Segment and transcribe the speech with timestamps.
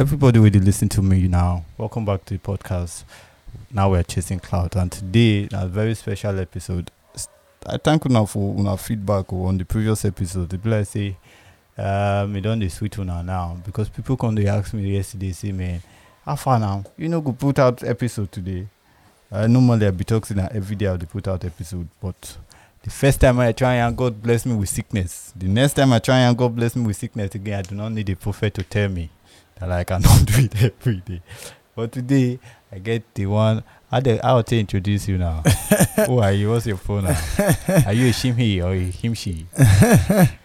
[0.00, 1.62] everybody will listen to me now.
[1.76, 3.04] Welcome back to the podcast.
[3.70, 6.90] Now we're chasing clout, and today a very special episode.
[7.66, 10.48] I thank you now for una feedback on the previous episode.
[10.48, 11.18] The people say,
[11.76, 15.52] um, it done the sweet una now because people come they ask me yesterday, say,
[15.52, 15.82] man,
[16.24, 16.82] how far now?
[16.96, 18.68] You know, go put out episode today.
[19.30, 22.38] Uh, normally I be talking every day I will put out episode, but
[22.82, 25.34] the first time I try and God bless me with sickness.
[25.36, 27.92] The next time I try and God bless me with sickness again, I do not
[27.92, 29.10] need a prophet to tell me
[29.60, 31.22] that I cannot do it every day.
[31.76, 32.38] But today
[32.72, 33.62] I get the one.
[33.90, 35.42] How the how to introduce you now?
[36.06, 36.50] Who are you?
[36.50, 37.18] What's your phone now?
[37.86, 39.46] Are you a shimhi or a himshi?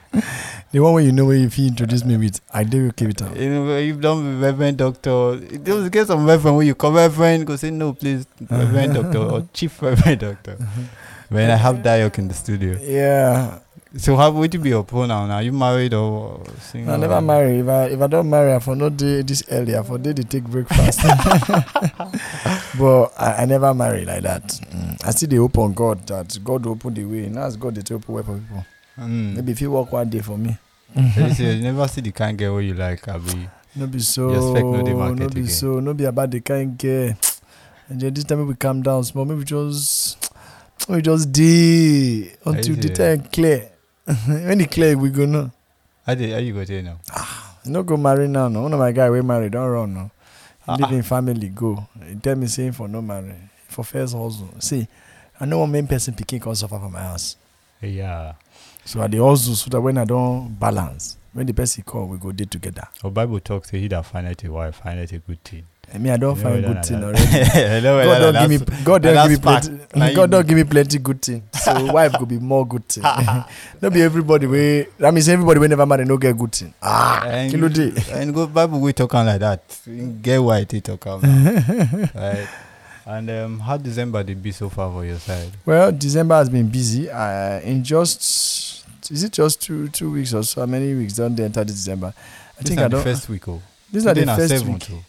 [0.72, 3.22] The one where you know if he introduce me with, I do you keep it
[3.22, 3.38] out.
[3.38, 5.38] You know, you've done with Reverend Doctor.
[5.38, 9.48] Those get some Reverend when you call Reverend, go say no, please, Reverend Doctor or
[9.54, 10.58] Chief Reverend Doctor.
[10.60, 10.82] Uh-huh.
[11.30, 12.78] When I have Daiok in the studio.
[12.82, 13.60] Yeah,
[13.98, 15.40] So how would you be your pronoun now?
[15.40, 16.94] You married or single?
[16.94, 17.60] I never marry.
[17.60, 19.76] If I if I don't marry, I for no day this early.
[19.76, 21.00] I for day to take breakfast.
[22.78, 24.44] but I, I never marry like that.
[24.44, 25.06] Mm.
[25.06, 27.30] I see the open God that God open the way.
[27.30, 28.66] Now it's God that open way for people.
[29.00, 29.36] Mm.
[29.36, 30.58] Maybe if you work one day for me.
[30.94, 33.48] you, see, you never see the kind girl you like, Abi.
[33.78, 34.30] No be so.
[34.32, 35.48] You expect no market no be again.
[35.48, 35.80] so.
[35.80, 37.18] No be about the kind care.
[37.88, 39.24] And then this time we calm down small.
[39.24, 40.32] Maybe just
[40.90, 43.72] we just day until the time clear.
[44.28, 45.52] when it clear, we go know.
[46.06, 47.00] How, you go there now?
[47.64, 48.48] You no go marry now.
[48.48, 50.12] No, one of my guy we marry don't run no.
[50.68, 50.96] Ah, Live ah.
[50.96, 51.88] in family go.
[52.08, 53.34] He tell me saying for no marry
[53.68, 54.50] for first hustle.
[54.60, 54.88] See,
[55.40, 57.36] I know one main person picking can suffer for my house.
[57.82, 58.34] Yeah.
[58.86, 62.18] So I dey hustle so that when I don't balance, when the person call, we
[62.20, 62.88] go day together.
[63.04, 65.66] Our Bible talks say he that findeth a wife findeth a good thing.
[65.94, 67.82] I mean, I don't find good na thing already.
[67.82, 71.22] God don't give me God don't give me plenty God don't give me plenty good
[71.22, 71.44] thing.
[71.54, 73.04] So wife could be more good thing.
[73.82, 76.74] no be everybody we that means everybody we never marry no get good thing.
[76.82, 77.94] Ah And- kilo day.
[78.12, 79.62] And go Bible we talk am like that.
[80.22, 82.48] Get why they talk right.
[83.08, 85.52] And um, how December did be so far for your side?
[85.64, 87.08] Well, December has been busy.
[87.10, 88.20] Uh, in just
[89.12, 90.62] is it just two two weeks or so?
[90.62, 92.14] How many weeks don't they enter December?
[92.58, 93.04] I This think I the don't.
[93.04, 93.48] first week.
[93.48, 94.80] Oh, this is the first week.
[94.80, 95.04] too.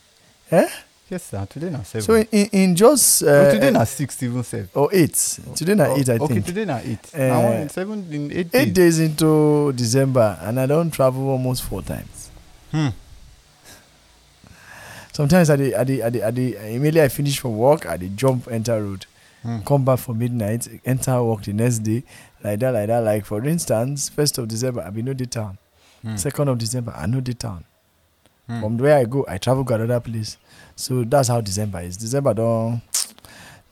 [0.51, 0.69] Eh?
[1.09, 1.47] Yes, sir.
[1.49, 2.03] Today na seven.
[2.03, 4.69] So in, in, just uh, oh, today six even seven.
[4.75, 5.15] or eight.
[5.55, 6.47] Today na eight, I okay, think.
[6.47, 6.99] today na eight.
[7.15, 8.99] Eh, na one seven in eight, Eight days.
[8.99, 12.31] days into December, and I don't travel almost four times.
[12.73, 12.89] Hmm.
[15.13, 18.49] Sometimes I dey, I dey, I dey, immediately I finish from work, I dey jump
[18.51, 19.07] enter road,
[19.43, 19.61] Hmm.
[19.61, 22.03] come back for midnight, enter work the next day,
[22.43, 23.01] like that, like that.
[23.05, 25.59] Like for instance, first of December I be no dey town,
[26.03, 26.17] Hmm.
[26.17, 27.65] second of December I no dey town.
[28.47, 28.61] Hmm.
[28.61, 30.37] From where I go, I travel go another place.
[30.77, 31.97] So that's how December is.
[31.97, 32.81] December don,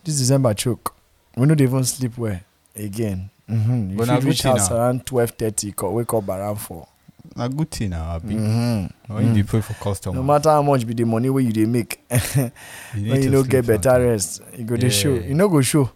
[0.03, 0.95] this December choke.
[1.37, 2.41] We no dey even sleep well
[2.75, 3.31] again.
[3.49, 3.91] Mm-hmm.
[3.91, 4.77] You But na fit reach house now.
[4.77, 6.89] around twelve thirty, wake up around four.
[7.37, 8.35] na good thing now, Abi.
[8.35, 9.15] Mm-hmm.
[9.15, 9.49] When you dey Mm.
[9.49, 12.01] pray for customer, No matter how much be the money wey you dey make.
[12.37, 14.03] you when you no get better sometime.
[14.09, 15.31] rest e go dey show Yeah.
[15.31, 15.91] e no go show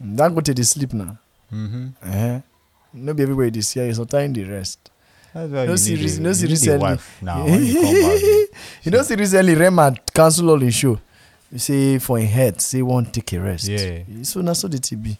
[0.00, 1.16] that go take dey sleep na
[1.52, 1.92] Mhm.
[2.02, 2.40] uh-huh.
[2.94, 4.90] no be everywhere you dey see you sometimes dey rest
[5.34, 6.98] No see no see recently.
[8.82, 10.98] you know see recently rema cancel all im show
[11.56, 14.02] say for im head say wan take a rest Yeah.
[14.22, 15.16] so na so the thing be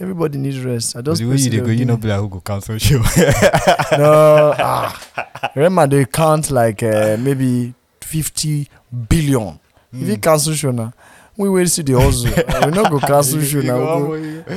[0.00, 2.28] everybody need rest i just the way you dey go, you me- be like who
[2.28, 2.98] go cancel show.
[3.98, 8.68] no ah rema dey count like uh, maybe fifty
[9.08, 9.58] billion
[9.92, 10.90] if you cancel show na
[11.36, 12.30] we wey still dey hustle
[12.64, 14.08] we no go cancel show na we go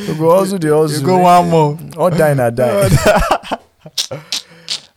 [0.07, 1.77] we go hustle dey hustle You go one more.
[1.97, 2.89] all die na die.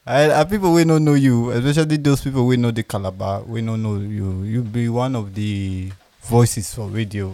[0.09, 3.83] And people we don't know you, especially those people we know the Calabar, we don't
[3.83, 4.41] know you.
[4.43, 5.93] You be one of the
[6.23, 7.31] voices for radio.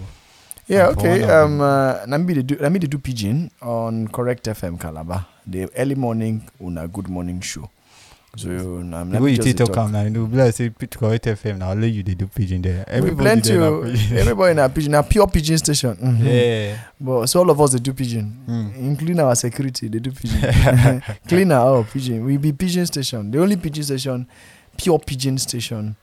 [0.67, 1.23] Yeah, And okay.
[1.23, 5.25] Um, uh, let me do let me do pidgin on Correct FM Calabar.
[5.47, 7.71] The early morning una good morning show.
[8.37, 10.55] So um, The let way me you take talk am now, you know, be like
[10.55, 12.85] say correct FM now, only you they do pidgin there.
[12.89, 13.53] Everybody plenty.
[13.53, 14.17] there oh, pidgin.
[14.23, 14.91] everybody na pidgin.
[14.91, 15.97] Na pure pidgin station.
[15.97, 16.25] Mhm.
[16.25, 16.77] Yeah.
[17.01, 18.77] But so all of us dey do pidgin, Mm.
[18.77, 19.89] including our security.
[19.89, 21.03] They do pidgin.
[21.29, 22.25] Clean our up pidgin.
[22.25, 23.31] We be pidgin station.
[23.31, 24.27] The only pidgin station,
[24.77, 25.97] pure pidgin station,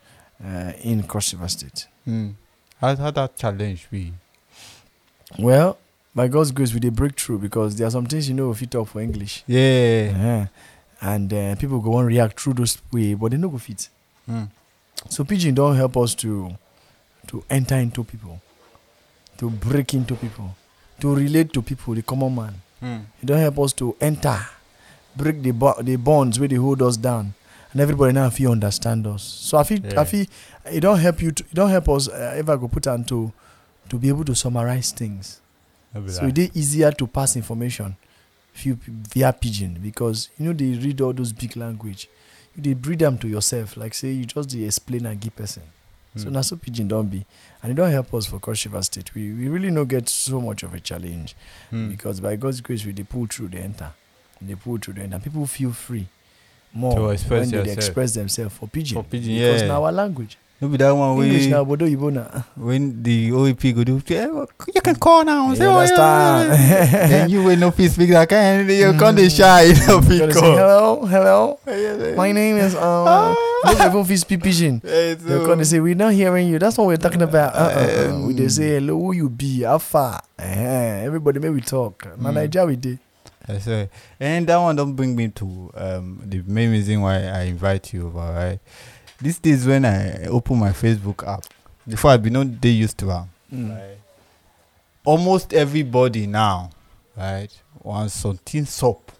[0.43, 1.87] uh, in Cross River State.
[2.07, 2.33] Mm.
[2.79, 4.13] How how that challenge be?
[5.39, 5.77] Well,
[6.15, 8.61] by God's grace, we dey break through because there are some things you know if
[8.61, 9.43] you talk for English.
[9.47, 10.47] Yeah.
[10.49, 10.57] uh
[11.01, 13.89] and uh, people go on react through those way but they no go fit
[14.29, 14.47] Mm.
[15.09, 15.23] so
[15.55, 16.55] don't help us to
[17.27, 18.39] to enter into people
[19.37, 20.55] to break into people
[20.99, 23.01] to relate to people the common man Mm.
[23.25, 24.39] don't help us to enter
[25.15, 27.33] break the bo the bonds wey dey hold us down
[27.71, 30.03] and everybody now fit understand us so i fit i Yeah.
[30.03, 30.29] fit
[30.79, 33.31] don't help you to don't help us uh, i go put on to
[33.89, 35.41] to be able to summarize things
[36.07, 37.95] so e easier to pass information
[38.53, 38.77] few
[39.13, 42.07] via pidgin because you know they read all those big language.
[42.55, 45.63] You dey breed am to yourself like say you just dey explain and give person.
[46.17, 46.33] So Hmm.
[46.33, 47.25] na so pidgin don be.
[47.63, 49.15] And e don help us for cross river state.
[49.15, 51.35] We we really no get so much of a challenge
[51.69, 51.89] Hmm.
[51.89, 53.91] because by god's grace we dey pull through dey enter.
[54.45, 55.19] Dey pull through dey enter.
[55.19, 56.07] People feel free
[56.73, 56.95] more
[57.29, 60.77] when they dey express themselves for pidgin For pidgin, because na our language no be
[60.77, 64.27] that one english wey na obodo oyibo na when the OEP go do "Eh,
[64.75, 68.29] you can call now You say oh, yeah, then you wey no fit speak that
[68.29, 69.37] kind you come dey Mm.
[69.37, 71.05] shy you no You fit call hello
[71.65, 73.33] hello my name is um Ah.
[73.65, 76.47] no dey even fit speak pidgin Hey, They so- come dey say we not hearing
[76.47, 76.59] you.
[76.59, 77.53] That's what we're talking about.
[77.55, 78.27] Uh, uh, uh.
[78.27, 78.49] We Um.
[78.49, 80.21] say hello, who you be, how far?
[80.37, 81.05] Uh-huh.
[81.09, 82.05] Everybody make we talk.
[82.21, 82.35] Na Mm.
[82.37, 82.97] Naija we dey.
[83.49, 87.49] I say, and that one don't bring me to um, the main reason why I
[87.49, 88.59] invite you over, right?
[89.21, 91.43] These days when I open my Facebook app,
[91.87, 93.29] before I be not they used to am,
[93.69, 93.97] right?
[95.05, 96.71] Almost everybody now,
[97.15, 97.49] right,
[97.83, 99.11] wants something sup.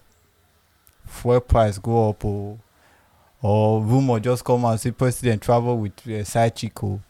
[1.06, 2.58] Fuel price go up, oh,
[3.42, 7.00] or rumor just come out say president travel with uh, side chico.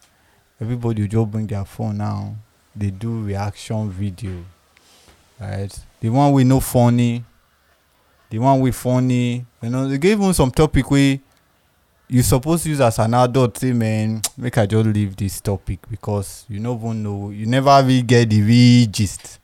[0.61, 2.37] Everybody will just bring their phone now.
[2.77, 4.45] They do reaction video,
[5.41, 5.73] right?
[6.01, 7.25] The one we know funny,
[8.29, 9.47] the one we funny.
[9.63, 11.21] You know, they gave him some topic we
[12.13, 13.57] you suppose use as an adult.
[13.59, 17.31] Say, man, make I just leave this topic because you no even know.
[17.31, 19.39] You never really get the real gist.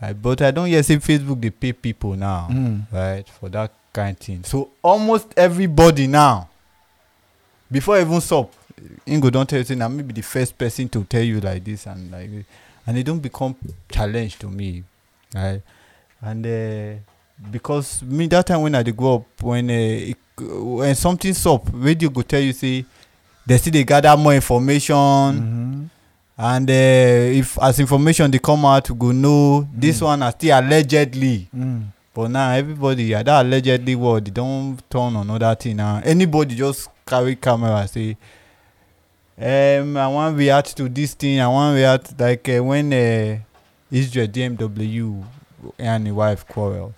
[0.00, 0.12] Right?
[0.12, 2.82] But I don't yet say Facebook they pay people now, Mm.
[2.92, 4.44] right, for that kind thing.
[4.44, 6.48] So almost everybody now,
[7.70, 8.52] before even stop,
[9.06, 11.86] Ingo don't tell you say now maybe the first person to tell you like this
[11.86, 12.44] and like this.
[12.86, 13.56] and they don't become
[13.88, 14.84] challenge to me
[15.34, 15.62] right
[16.20, 17.00] and uh,
[17.50, 20.12] because me that time when i dey grow up when uh,
[20.78, 22.84] when something sup radio go tell you say
[23.46, 25.88] they still dey gather more information Mhm.
[26.38, 30.06] and uh, if as information dey come out we go know this Mm.
[30.06, 31.82] one na still allegedly Mm.
[32.14, 37.36] but now everybody yeah, that allegedly word don turn another thing now anybody just carry
[37.36, 38.16] camera say
[39.38, 43.38] um, i wan react to this thing i wan react like uh, when uh,
[43.90, 45.24] israel dmw
[45.78, 46.92] and him wife quarrel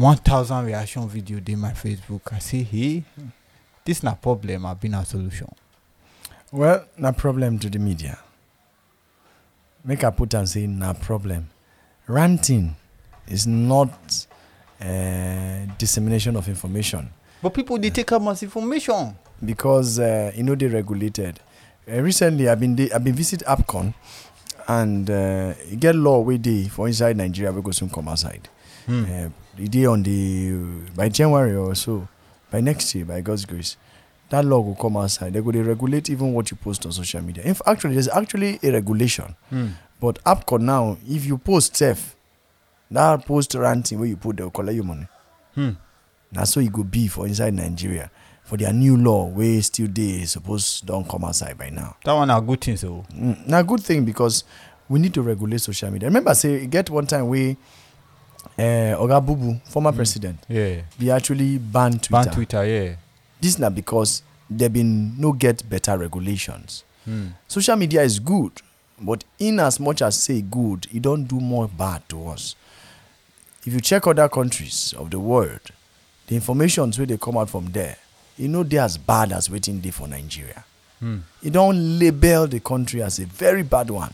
[0.00, 3.02] one thousand reaction video dey my facebook i say hey
[3.84, 5.48] this na problem abi na solution.
[6.52, 8.18] Well, na problem to the media.
[9.84, 11.48] Make I put am say na problem.
[12.08, 12.74] Ranting
[13.28, 14.26] is not
[14.80, 17.10] uh, dissemination of information.
[17.42, 19.14] but people dey take am as information.
[19.44, 21.40] because uh, e no dey regulated.
[21.90, 23.92] Uh, recently, I been dey, I been visit APCON,
[24.68, 28.48] and e get law wey dey for inside Nigeria wey go soon come outside.
[29.56, 29.62] Hmm.
[29.64, 30.52] Uh, e on the
[30.94, 32.06] by January or so,
[32.50, 33.76] by next year, by God's grace,
[34.30, 35.32] that law will come outside.
[35.32, 37.44] They dey regulate even what you post on social media.
[37.44, 39.34] In fact, actually, there's actually a regulation.
[39.50, 39.68] Hmm.
[40.00, 42.16] But APCON now, if you post self,
[42.90, 45.06] that post ranting where you put, they will collect your money.
[45.54, 45.70] Hmm.
[46.32, 48.10] na so e go be for inside nigeria
[48.44, 52.28] for their new law wey still dey suppose don come outside by now that one
[52.28, 53.04] na good thing so.
[53.14, 54.44] mm, na good thing because
[54.88, 57.56] we need to regulate social media remember say get one time wey
[58.60, 59.96] uh, oga bubu former Mm.
[59.96, 60.82] president yeah.
[60.98, 62.96] be actually banned twitter ban twitter yeah.
[63.40, 64.22] this na because
[64.58, 67.28] there been no get better regulations Hmm.
[67.48, 68.52] social media is good
[69.00, 72.56] but in as much as say good it don't do more bad to us
[73.66, 75.60] if you check other countries of the world
[76.26, 77.96] the informations where they come out from there
[78.38, 80.64] e no dey as bad as wetin dey for nigeria
[81.42, 84.12] You don't label the country as a very bad one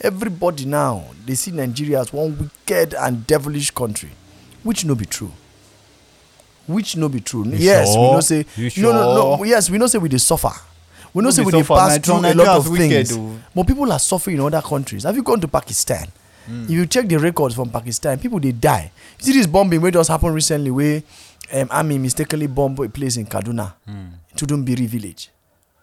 [0.00, 4.10] everybody now dey see nigeria as one wicked and devilish country
[4.64, 5.32] which no be true
[6.66, 8.12] which no be true You yes we sure?
[8.14, 9.46] know say You no no no sure?
[9.46, 10.52] yes we know say we dey suffer
[11.14, 13.38] we know No say we dey pass through a lot of things o.
[13.54, 16.08] but people are suffering in other countries have you gone to pakistan
[16.44, 16.64] Hmm.
[16.64, 19.92] if you check the records from pakistan people dey die you see this bombing wey
[19.92, 21.04] just happen recently wey
[21.52, 24.08] um, army mistakenly bomb a place in kaduna Hmm.
[24.34, 25.28] Tudun Biri village.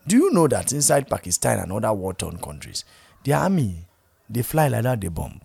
[0.08, 2.84] Do you know that inside Pakistan and other war-torn countries,
[3.24, 3.86] their army
[4.30, 5.40] they fly like that, they bomb.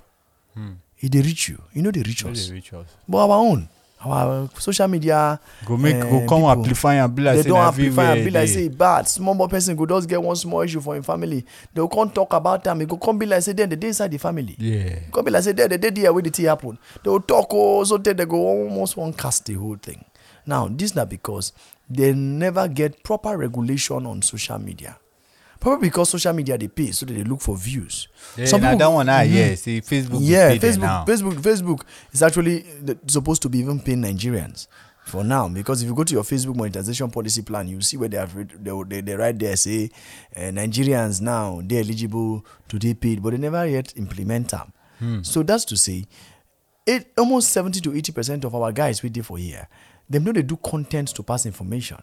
[0.54, 0.72] Hmm.
[1.02, 2.46] They reach you, you know they reach No us.
[2.46, 2.86] dey reach us.
[3.06, 3.68] But our own,
[4.00, 7.48] our social media, go make eh, go come people, amplify am be like they say
[7.48, 9.06] don't na amplify and be like say e bad.
[9.08, 11.44] Small more person go just get one small issue for him family.
[11.74, 12.80] They will come talk about them.
[12.80, 14.54] It go come be like say then they dey inside the family.
[14.58, 15.00] yeah.
[15.12, 16.78] Come be like say there the day there where the thing happen.
[17.02, 20.02] They will talk oh so tey they go almost one cast the whole thing.
[20.46, 21.52] Now this na because
[21.90, 24.96] they never get proper regulation on social media.
[25.64, 28.08] Probably because social media they pay so that they look for views.
[28.36, 29.34] yeah Some people- that one ah Mhm.
[29.34, 31.06] yeah see facebook Yeah, Facebook.
[31.06, 31.80] Facebook, Facebook
[32.12, 32.64] is actually
[33.06, 34.66] supposed to be even paying Nigerians
[35.06, 38.08] for now because if you go to your Facebook monetization policy plan, you see where
[38.10, 39.90] they have they, they, they write there say
[40.36, 44.70] uh, Nigerians now they're eligible to be paid, but they never yet implement them.
[44.98, 45.22] Hmm.
[45.22, 46.04] So that's to say,
[46.86, 49.66] it almost seventy to eighty percent of our guys we did for here,
[50.10, 51.98] them know they do content to pass information.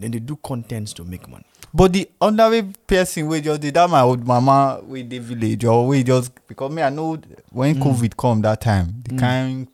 [0.00, 1.44] Then they do content to make money.
[1.74, 5.86] But the ordinary person wey just dey that my old mama wey dey village or
[5.86, 7.18] wey just because me I know
[7.52, 7.82] when Mm.
[7.82, 9.68] COVID come that time the kind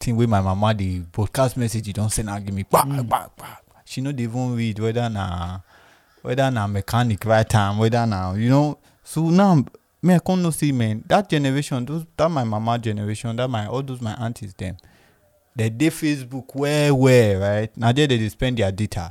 [0.00, 3.04] thing wey my mama dey broadcast message e don send am give me kpa Mm.
[3.06, 5.60] kpa kpa she no dey even read whether na
[6.22, 9.54] whether na mechanic right am whether na you know so now
[10.02, 13.66] me I come know say man that generation those that my mama generation that my
[13.66, 14.76] all those my aunties dem
[15.56, 19.08] dem dey Facebook well well right na there dey spend their data.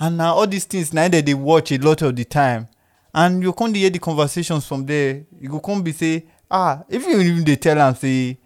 [0.00, 2.66] And na all these things na dem dey watch a lot of the time
[3.14, 6.82] and you come dey hear the conversations from there you go come be say ah
[6.88, 8.38] if you even dey tell am say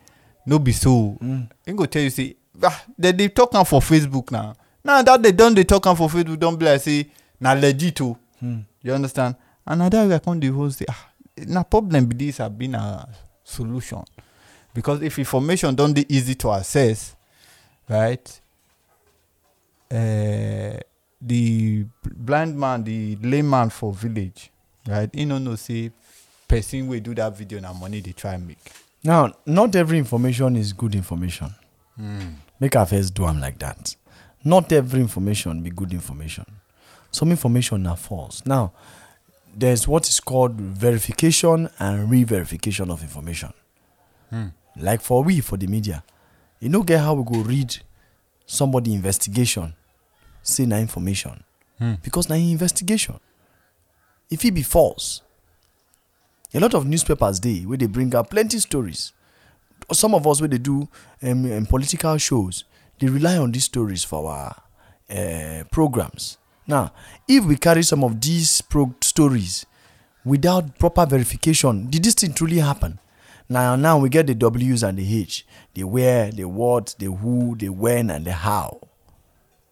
[0.47, 1.17] no be so.
[1.23, 1.49] Mm.
[1.77, 4.55] go tell you say ah dem dey talk am for facebook now.
[4.85, 7.07] Now that they don dey talk am for facebook don be like say
[7.41, 8.65] na legit o Mm.
[8.83, 9.37] you understand?
[9.65, 11.09] And na that way i come dey hold say ah
[11.47, 13.05] na problem be this abi na
[13.45, 14.03] solution.
[14.75, 17.15] Because if information don dey easy to access
[17.89, 18.41] right
[19.91, 20.81] uh,
[21.25, 24.51] the blind man the layman for village
[24.89, 25.91] right he no know say
[26.49, 28.59] person wey do that video na money dey try make.
[29.05, 31.53] Now, not every information is good information.
[32.01, 32.35] Mm.
[32.61, 33.97] Make our first do am like that.
[34.45, 36.45] Not every information be good information.
[37.11, 38.45] Some information are false.
[38.47, 38.73] Now,
[39.57, 43.53] there's what is called verification and re-verification of information.
[44.33, 44.53] Mm.
[44.77, 46.05] Like for we, for the media,
[46.61, 47.77] you know get how we go read
[48.47, 49.75] somebody investigation,
[50.43, 51.43] say na information.
[51.81, 52.03] Mm.
[52.03, 53.19] because na investigation.
[54.31, 55.23] E fit be false
[56.55, 59.13] a lot of newspapers dey wey dey bring out plenty stories.
[59.93, 60.89] Some of us wey dey do
[61.23, 62.65] um, um, political shows
[62.99, 64.55] dey rely on these stories for our
[65.11, 66.39] uh, programs.
[66.67, 66.93] Now
[67.27, 69.67] if we carry some of these pro stories
[70.25, 72.99] without proper verification did this thing truly happen?
[73.49, 75.47] Now now we get the w's and the h.
[75.75, 78.81] The where the what the who the when and the how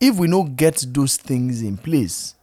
[0.01, 2.35] if we no get those things in place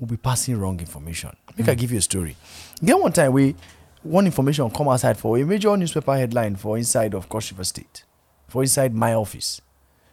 [0.00, 1.30] we'll be passing wrong information.
[1.56, 2.34] Make i give you a story.
[2.82, 3.54] Get one time we
[4.02, 8.04] one information come outside for a major newspaper headline for inside of cross river state
[8.48, 9.60] for inside my office.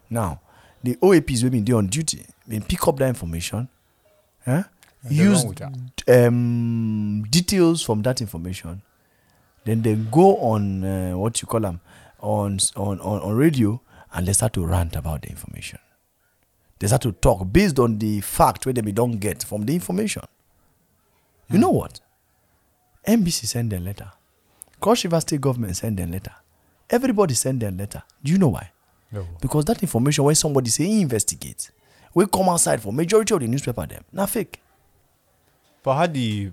[0.09, 0.41] Now
[0.83, 3.69] the oaps bin dey on duty bin pick up that information
[4.45, 4.63] eh?
[5.03, 5.91] They run use with am.
[6.07, 8.81] um, details from that information.
[9.63, 11.79] Then they go on uh, what you call them
[12.19, 13.81] on, on on on radio
[14.13, 15.79] and they start to rant about the information
[16.79, 20.23] they start to talk based on the fact wey they don't get from the information.
[21.49, 21.99] You know what?
[23.07, 24.11] Nbc send their letter.
[24.79, 26.33] Cross river state government send their letter.
[26.89, 28.03] Everybody send their letter.
[28.23, 28.71] Do you know why?
[29.11, 29.25] No.
[29.39, 31.71] because that information wey somebody say investigate
[32.13, 34.03] wey come outside for majority of the newspaper them.
[34.11, 34.59] na fake.
[35.81, 36.51] But how the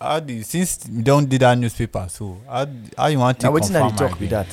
[0.00, 2.66] how the since you don dey that newspaper so how
[2.96, 4.46] how you wan na take wetin i confirm dey am talk with that.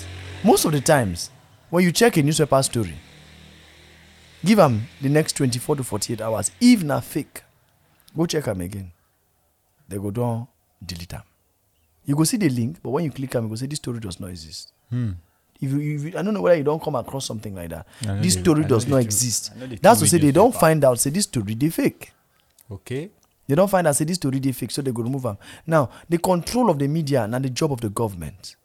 [0.43, 1.31] Most of the times
[1.69, 2.95] when you check a newspaper story
[4.45, 6.51] give am the next twenty-four to forty-eight hours.
[6.61, 7.43] If na fake
[8.15, 8.91] go check am again.
[9.87, 10.47] They go don
[10.85, 11.23] delete am.
[12.05, 13.99] You go see the link but when you click am you go say this story
[13.99, 14.71] does not exist.
[14.89, 15.11] Hmm.
[15.61, 17.85] if you, if you i don't know whether you don come across something like that.
[18.21, 19.51] This they- story does not exist.
[19.59, 22.11] They that's to say they don find out say this story dey fake.
[22.71, 23.09] Okay.
[23.47, 25.37] They don find out say this story dey fake so they go remove am.
[25.67, 28.55] Now the control of the media na the job of the government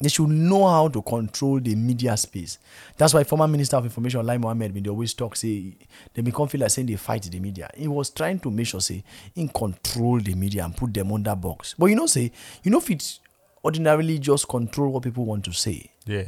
[0.00, 2.58] they should know how to control the media space
[2.96, 5.76] that's why former minister of information lai mohammed bin dey always talk say
[6.14, 8.66] dem bin come feel like saying they fight the media he was trying to make
[8.66, 9.02] sure say
[9.34, 12.30] him control the media and put them under box but you know say
[12.62, 13.18] you no fit
[13.64, 16.24] ordinarily just control what people want to say yeah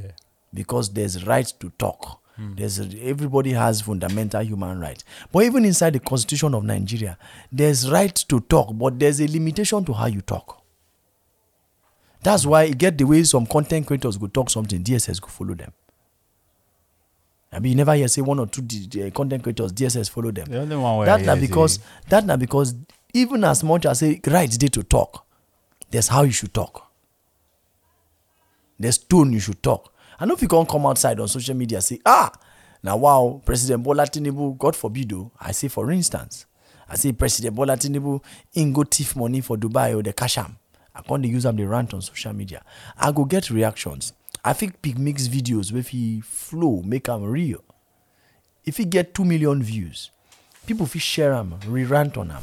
[0.56, 2.20] because there's right to talk.
[2.36, 2.54] Hmm.
[2.54, 5.04] There's everybody has fundamental human rights.
[5.32, 7.16] But even inside the constitution of Nigeria,
[7.52, 10.62] there's right to talk, but there's a limitation to how you talk.
[12.26, 15.54] That's why you get the way some content creators go talk something, DSS go follow
[15.54, 15.72] them.
[17.52, 20.32] I mean, you never hear say one or two D- D- content creators, DSS follow
[20.32, 20.46] them.
[20.50, 21.78] the only one That is because
[22.08, 22.74] that na because
[23.14, 25.24] even as much as say right dey to talk,
[25.92, 26.90] there's how you should talk.
[28.76, 29.92] There's tone you should talk.
[30.18, 32.32] I know if you can't come outside on social media say, ah,
[32.82, 36.46] now wow, President Bola Tinubu, God forbid, oh, I say for instance,
[36.88, 38.20] I say President Bola Tinubu
[38.54, 40.56] in go thief money for Dubai or the cash am.
[40.96, 42.62] I can't dey use am dey rant on social media.
[42.98, 44.12] I go get reactions.
[44.44, 47.62] I think big mix videos with he flow, make am real.
[48.64, 50.10] If he get two million views,
[50.66, 52.42] people fit share am, re-rant on am,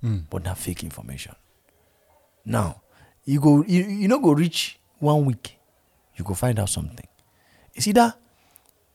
[0.00, 0.16] hmm.
[0.30, 1.34] but na fake information.
[2.44, 2.82] Now,
[3.24, 5.56] you go you, you no go reach one week,
[6.16, 7.06] you go find out something.
[7.74, 8.14] It's either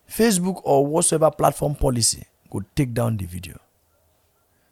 [0.10, 3.58] Facebook or whatsoever platform policy go take down the video.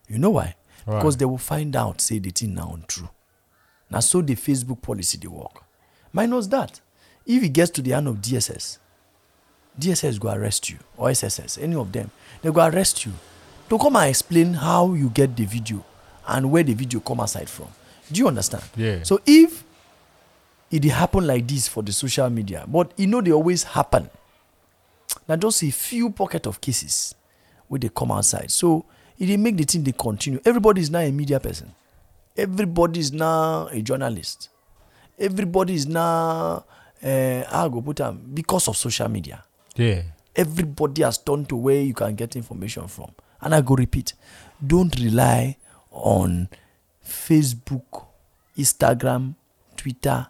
[0.07, 0.55] You know why?
[0.85, 3.09] Because they will find out say the thing now untrue.
[3.89, 5.63] Now so the Facebook policy they work.
[6.11, 6.81] Minus that,
[7.25, 8.77] if it gets to the hand of DSS,
[9.79, 12.11] DSS go arrest you or SSS, any of them.
[12.41, 13.13] They go arrest you
[13.69, 15.83] to come and explain how you get the video
[16.27, 17.67] and where the video come aside from.
[18.11, 18.63] Do you understand?
[18.75, 19.03] Yeah.
[19.03, 19.63] So if
[20.71, 24.09] it happen like this for the social media, but you know they always happen.
[25.27, 27.15] Na just a few pocket of cases
[27.67, 28.51] where they come outside.
[28.51, 28.85] So
[29.17, 30.39] it make the thing they continue.
[30.45, 31.73] Everybody is now a media person.
[32.39, 34.49] Everybody is now a journalist.
[35.17, 36.63] Everybody is now
[37.03, 39.43] uh, how I go put am because of social media.
[39.75, 40.03] Yeah.
[40.35, 43.11] Everybody has turned to where you can get information from.
[43.41, 44.13] And I go repeat,
[44.65, 45.57] don't rely
[45.91, 46.47] on
[47.05, 48.05] Facebook,
[48.57, 49.35] Instagram,
[49.75, 50.27] Twitter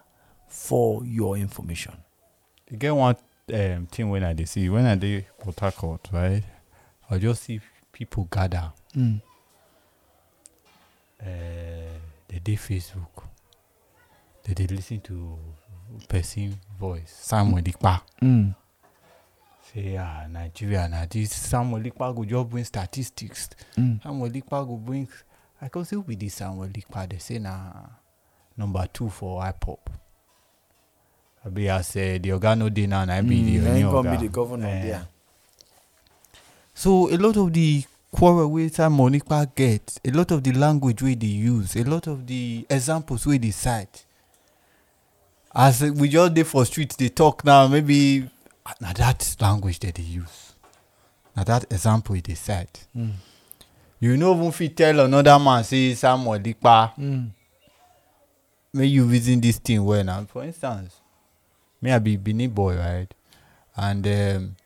[0.48, 1.94] for your information.
[2.70, 3.16] You get one
[3.52, 6.42] um, thing when I dey see when I dey Port Harcourt, right?
[7.10, 7.60] I just see
[7.92, 8.72] people gather.
[8.96, 9.20] Mm.
[11.22, 11.98] Uh,
[12.28, 13.24] they dey Facebook.
[14.44, 15.38] They dey listen to
[16.08, 17.14] person voice.
[17.20, 18.00] Samuel Ikpa.
[18.22, 18.54] Mm.
[19.72, 23.50] Say ah Nigeria na this Samuel Ikpa go just bring statistics.
[23.76, 24.02] Mm.
[24.02, 25.08] Samuel Ikpa go bring.
[25.60, 27.08] I can say who be this Samuel Ikpa?
[27.10, 27.72] They say na
[28.56, 29.78] number two for IPOP.
[31.44, 34.26] Abi as uh, the oga no dey now, na him be Mm, the only be
[34.26, 34.82] the governor Eh.
[34.82, 35.06] there.
[36.74, 41.02] So a lot of the quarrel wey Simon Ekpa get, a lot of the language
[41.02, 44.04] wey dey use, a lot of the examples wey dey cite.
[45.54, 48.28] As we just dey for street dey talk now, maybe
[48.80, 50.54] na that language dem dey use.
[51.36, 52.86] Na that example e dey cite.
[52.96, 53.12] Mm.
[54.00, 57.30] You no even fit tell another man say Samuel Ekpa Mm.
[58.72, 60.24] make you reason this thing well now.
[60.24, 60.94] For instance,
[61.82, 63.12] me I be Benin boy, right?
[63.76, 64.56] And um,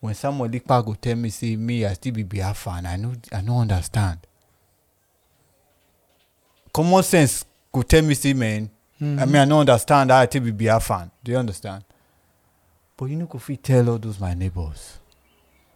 [0.00, 3.40] when Samuel Ekpa go tell me say me I still be Biafran, I no I
[3.40, 4.18] no understand.
[6.72, 10.44] Common sense go tell me say man, I mean I no understand how I take
[10.44, 11.10] be Biafran.
[11.24, 11.84] Do you understand?
[12.96, 14.98] But you no go fit tell all those my neighbors.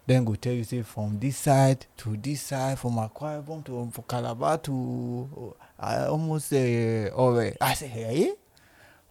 [0.06, 3.90] Then go tell you say from this side to this side, from Akwa Ibom to
[3.92, 7.52] from Calabar to I almost uh, Ore.
[7.60, 8.32] I say hey,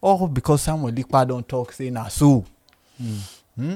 [0.01, 2.45] all because Samuel Ekpa don talk say na so.
[3.01, 3.19] Mm.
[3.55, 3.75] Hmm?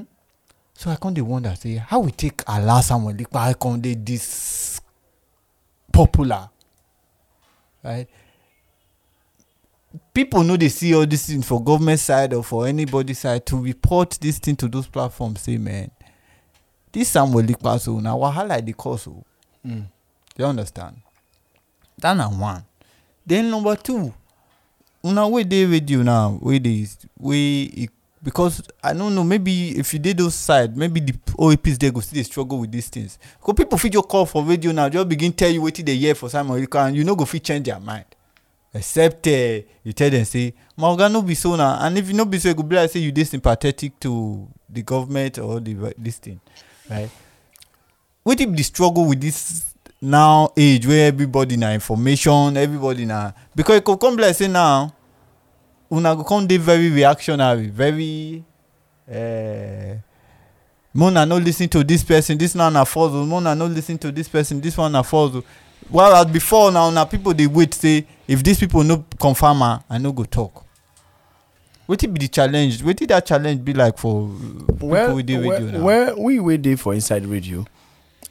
[0.78, 4.82] So I come dey wonder say how we take allow Samuel Ekpa come dey this
[5.92, 6.50] popular,
[7.84, 8.08] right?
[10.14, 13.58] People no dey see all this thing for government side or for anybody side to
[13.58, 15.90] report this thing to those platforms say man,
[16.92, 19.24] this Samuel Ekpa so na wahala e dey cause o.
[19.66, 19.86] Mm.
[20.38, 20.98] You understand?
[22.00, 22.66] That na one.
[23.26, 24.14] Then number two,
[25.06, 26.86] una wey dey radio now, wey dey
[27.18, 27.40] wey
[27.74, 27.88] e
[28.26, 32.00] because I no know maybe if you dey those side, maybe the OAPs there go
[32.00, 33.20] still dey struggle with these things.
[33.40, 36.16] Because people fit just call for radio now, just begin tell you wetin dey hear
[36.16, 38.06] for Simon Ekpa and you no go fit change their mind.
[38.74, 42.16] Except uh, you tell them say, my oga no be so na and if you
[42.16, 45.60] no be so, e go be like say you dey sympathetic to the government or
[45.60, 46.42] the this thing,
[46.90, 47.10] right?
[48.26, 49.66] wetin be the struggle with this
[50.02, 54.48] now age wey everybody na information everybody na because e go come be like say
[54.48, 54.92] now
[55.92, 58.44] una go come dey very reactionary very
[59.08, 59.96] uh,
[60.94, 63.88] mona no lis ten to this person this one na false o mona no lis
[63.88, 65.44] ten to this person this one na false o
[65.92, 69.98] whereas before na una people dey wait say if these people no confirm am i
[70.00, 70.64] no go talk
[71.88, 74.30] wetin be the challenge wetin that challenge be like for
[74.68, 75.84] people Well, wey dey radio well, now.
[75.84, 77.66] well, we wey dey for inside radio,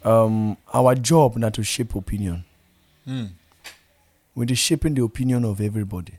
[0.04, 2.44] um, our job na to shape opinion.
[3.06, 3.28] Mm.
[4.34, 6.14] we dey shaping the opinion of everybody.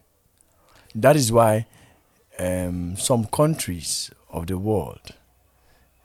[0.95, 1.65] That is why
[2.39, 4.99] um, some countries of the world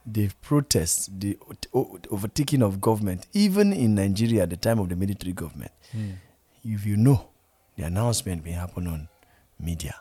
[0.07, 1.38] they protest the
[2.11, 5.70] overtaking of government, even in Nigeria at the time of the military government.
[5.96, 6.14] Mm.
[6.64, 7.29] If you know,
[7.76, 9.09] the announcement will happen on
[9.61, 9.94] media,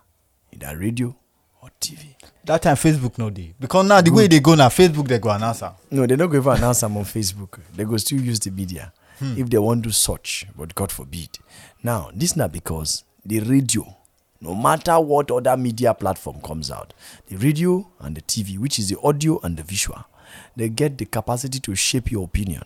[0.53, 1.15] either radio
[1.61, 2.15] or TV.
[2.45, 5.29] that time facebook no dey because now the way they go now facebook they go
[5.29, 5.73] announce am.
[5.91, 7.59] No, they don't go even announce them on Facebook.
[7.75, 11.37] They go still use the media if they want to search, but God forbid.
[11.83, 13.83] Now, this not because the radio,
[14.41, 16.93] no matter what other media platform comes out,
[17.27, 20.03] the radio and the TV, which is the audio and the visual,
[20.55, 22.63] they get the capacity to shape your opinion.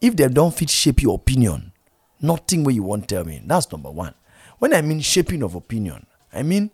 [0.00, 1.72] If they don't fit shape your opinion,
[2.20, 3.42] nothing where you want tell me.
[3.44, 4.14] That's number one.
[4.58, 6.70] When I mean shaping of opinion, I mean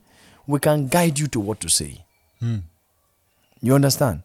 [0.47, 2.05] we can guide you to what to say.
[2.41, 2.59] Hmm.
[3.61, 4.23] You understand?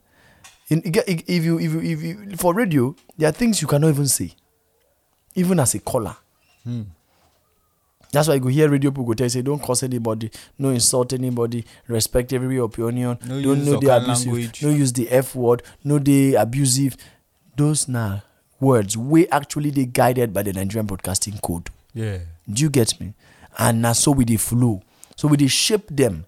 [0.69, 4.07] In, if you, if you, if you, for radio, there are things you cannot even
[4.07, 4.33] say,
[5.35, 6.15] even as a caller.
[6.63, 6.83] Hmm.
[8.13, 10.69] That's why you go hear radio people go tell you say, don't curse anybody, no
[10.69, 14.63] insult anybody, respect every opinion, No don't use know the abusive, language.
[14.63, 16.95] no use the F word, no the abusive.
[17.57, 18.21] Those now
[18.59, 21.69] words we actually they guided by the Nigerian Broadcasting Code.
[21.93, 22.19] Yeah.
[22.49, 23.13] Do you get me?
[23.57, 24.81] And now so we they flow.
[25.15, 26.25] So we they shape them,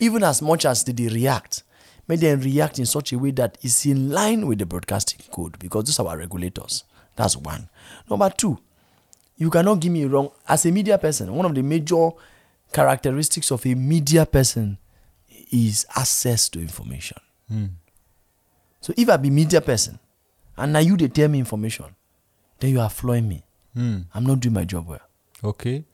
[0.00, 1.62] even as much as they, they react.
[2.08, 5.58] make them react in such a way that is in line with the broadcasting code
[5.58, 6.84] because those are our regulators.
[7.16, 7.68] That's one.
[8.10, 8.58] Number two,
[9.36, 10.30] you cannot give me wrong.
[10.48, 12.10] As a media person, one of the major
[12.72, 14.78] characteristics of a media person
[15.52, 17.18] is access to information.
[18.80, 19.98] So if I be media person
[20.56, 21.86] and now you they tell me information,
[22.60, 23.42] then you are flowing me.
[23.76, 24.04] Mm.
[24.14, 25.00] I'm not doing my job well.
[25.42, 25.84] Okay.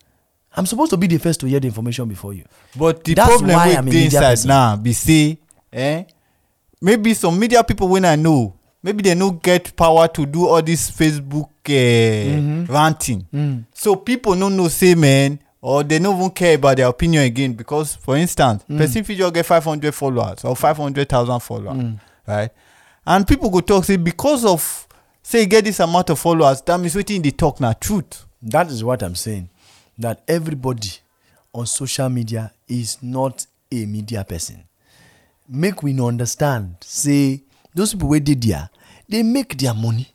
[0.54, 2.44] I'm supposed to be the first to hear the information before you.
[2.76, 5.38] But the That's problem the media inside now be say,
[5.72, 6.04] eh?
[6.80, 10.62] Maybe some media people when I know, maybe they no get power to do all
[10.62, 12.72] this Facebook uh, Mm-hmm.
[12.72, 13.26] ranting.
[13.32, 13.64] Mm.
[13.74, 17.52] So people no know say man, or they no even care about their opinion again
[17.52, 18.78] because, for instance, Mm.
[18.78, 22.00] person fit just get five hundred followers or five hundred thousand followers, Mm.
[22.26, 22.50] right?
[23.06, 24.86] And people go talk say because of
[25.22, 28.24] say you get this amount of followers, that means wetin dey talk na truth.
[28.42, 29.48] That is what I'm saying.
[29.98, 30.90] That everybody
[31.52, 34.64] on social media is not a media person.
[35.48, 36.76] Make we no understand.
[36.80, 37.42] Say
[37.74, 38.68] those people wey dey there,
[39.08, 40.08] they make their money.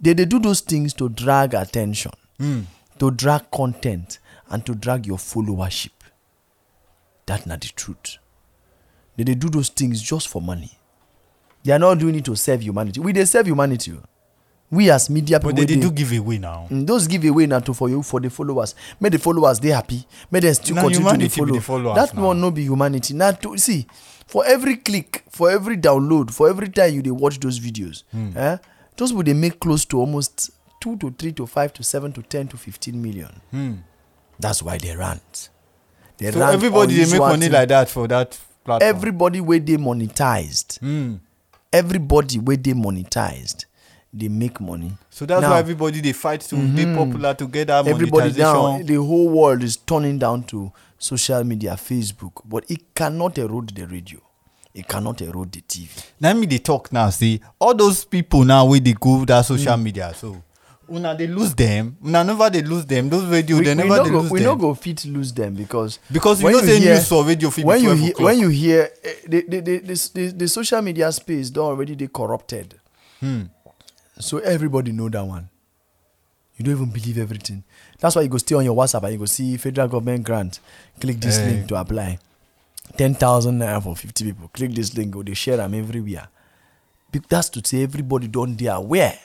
[0.00, 2.64] They dey do those things to drag attention, Mm.
[2.98, 4.18] to drag content,
[4.50, 5.90] and to drag your followership.
[7.26, 8.18] That not the truth.
[9.16, 10.70] They dey do those things just for money.
[11.62, 13.00] They are not doing it to serve humanity.
[13.00, 13.92] We dey serve humanity.
[13.92, 14.02] o.
[14.70, 16.66] We as media people But they wey dey dey- do giveaway now.
[16.70, 20.04] Mm, those giveaway na to for you for the followers make the followers dey happy
[20.30, 22.26] make dem still Na continue to dey follow that now.
[22.26, 23.86] one no be humanity na to see
[24.26, 28.36] for every click for every download for every time you dey watch those videos Hmm.
[28.36, 28.56] eh,
[28.96, 32.22] those people dey make close to almost two to three to five to seven to
[32.22, 33.72] ten to fifteen million Hmm.
[34.40, 35.48] that's why they rant
[36.18, 38.88] they So rant everybody dey make money like that for that platform.
[38.96, 41.18] everybody wey dey monetized Mm.
[41.72, 43.66] everybody wey dey monetized
[44.16, 47.66] dey make money So that's Now- why everybody dey fight to dey popular to get
[47.68, 48.86] that everybody now monetization.
[48.86, 50.72] the whole world is turning down to
[51.04, 54.18] social media facebook but it cannot erode the radio.
[54.74, 55.90] It cannot erode the tv
[56.20, 59.76] Na me dey talk now See, all those people now wey dey go that social
[59.76, 60.36] media so
[60.90, 61.96] una dey lose them.
[62.04, 63.08] Una never dey lose them.
[63.08, 64.58] Those radio we, they never dey go lose we no them.
[64.58, 67.80] go fit lose them because because you know say news for radio fit be when
[67.82, 68.24] you twelve hear o'clock.
[68.26, 71.94] when you hear eh, the the, the, the, the the social media space don already
[71.94, 72.74] dey corrupted.
[73.20, 73.42] Hmm.
[74.18, 75.48] so everybody know that one
[76.56, 77.64] you don't even believe everything.
[77.98, 80.60] That's why you go stay on your whatsapp and you go see federal government grant.
[81.00, 81.46] Click this Eh.
[81.50, 82.18] link to apply.
[82.96, 84.48] ten thousand naira for fifty people.
[84.48, 86.28] Click this link go they share am everywhere.
[87.28, 89.18] That's to say everybody don't they aware.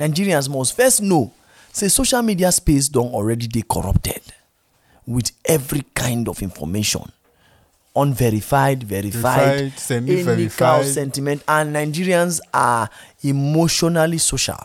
[0.00, 1.32] Nigerians must first know
[1.72, 4.20] say social media space don already dey corrupted
[5.06, 7.02] with every kind of information.
[7.96, 9.22] Unverified verified
[9.70, 10.86] Verified, semi-verified.
[10.86, 11.42] sentiment.
[11.46, 12.88] And nigerians are
[13.22, 14.58] emotionally social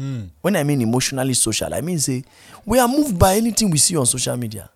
[0.00, 0.22] Hmm.
[0.40, 2.24] when i mean emotionally social i mean say
[2.64, 4.70] we are moved by anything we see on social media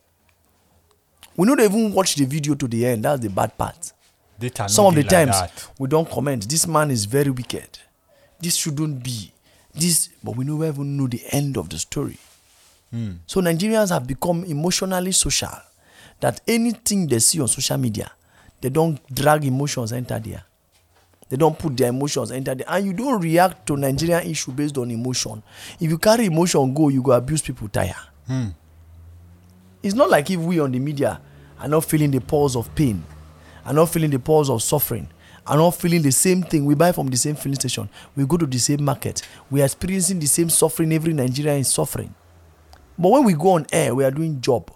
[1.35, 3.93] we dey even watch the video to the end that's the bad part
[4.69, 5.67] some of the like times that.
[5.79, 7.79] we don comment this man is very wicked
[8.39, 9.33] this shouldn't be
[9.75, 12.19] this but we never even know the end of the story
[12.91, 13.13] Hmm.
[13.27, 15.49] so nigerians have become emotionally social
[16.21, 18.11] that anything they see on social media
[18.61, 20.45] they don't drag emotions enter there
[21.35, 22.67] they don put their emotions enter there.
[22.69, 25.43] And you don't react to nigerian issue based on emotion.
[25.81, 27.97] If you carry emotion go you go abuse people tire.
[28.29, 28.51] Hmm.
[29.83, 31.21] it's not like if we on the media
[31.59, 33.03] are not feeling the pulse of pain
[33.67, 35.09] are not feeling the pulse of suffering
[35.45, 36.65] are not feeling the same thing.
[36.65, 37.91] We buy from the same filling station.
[38.17, 39.21] We go to the same market.
[39.51, 40.91] We are experiencing the same suffering.
[40.93, 42.15] Every nigerian is suffering.
[42.97, 44.71] But when we go on air we are doing job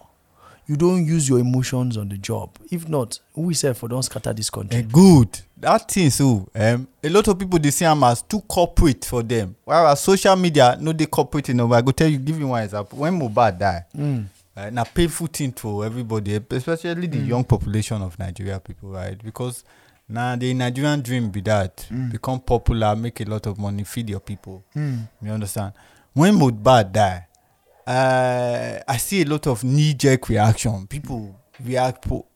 [0.69, 2.51] you don use your emotions on the job.
[2.71, 4.79] If not we sef for don't scatter this country?
[4.81, 5.41] Eh, good.
[5.57, 9.23] That thing so um, a lot of people dey see am as too corporate for
[9.23, 9.57] them.
[9.65, 11.73] While social media no they corporate enough.
[11.73, 12.99] I go tell you give you one example.
[12.99, 14.27] When mohbad die Mm.
[14.57, 19.23] uh, na painful thing for everybody especially the young population of nigeria people right?
[19.25, 19.65] Because
[20.09, 24.21] now the nigerian dream be that become popular make a lot of money feed your
[24.21, 24.63] people.
[24.77, 25.09] Mm.
[25.23, 25.73] you understand?
[26.15, 27.27] When mohbad die
[27.89, 30.87] uh, i see a lot of knee jerk reaction.
[30.87, 31.35] People
[31.67, 32.27] react po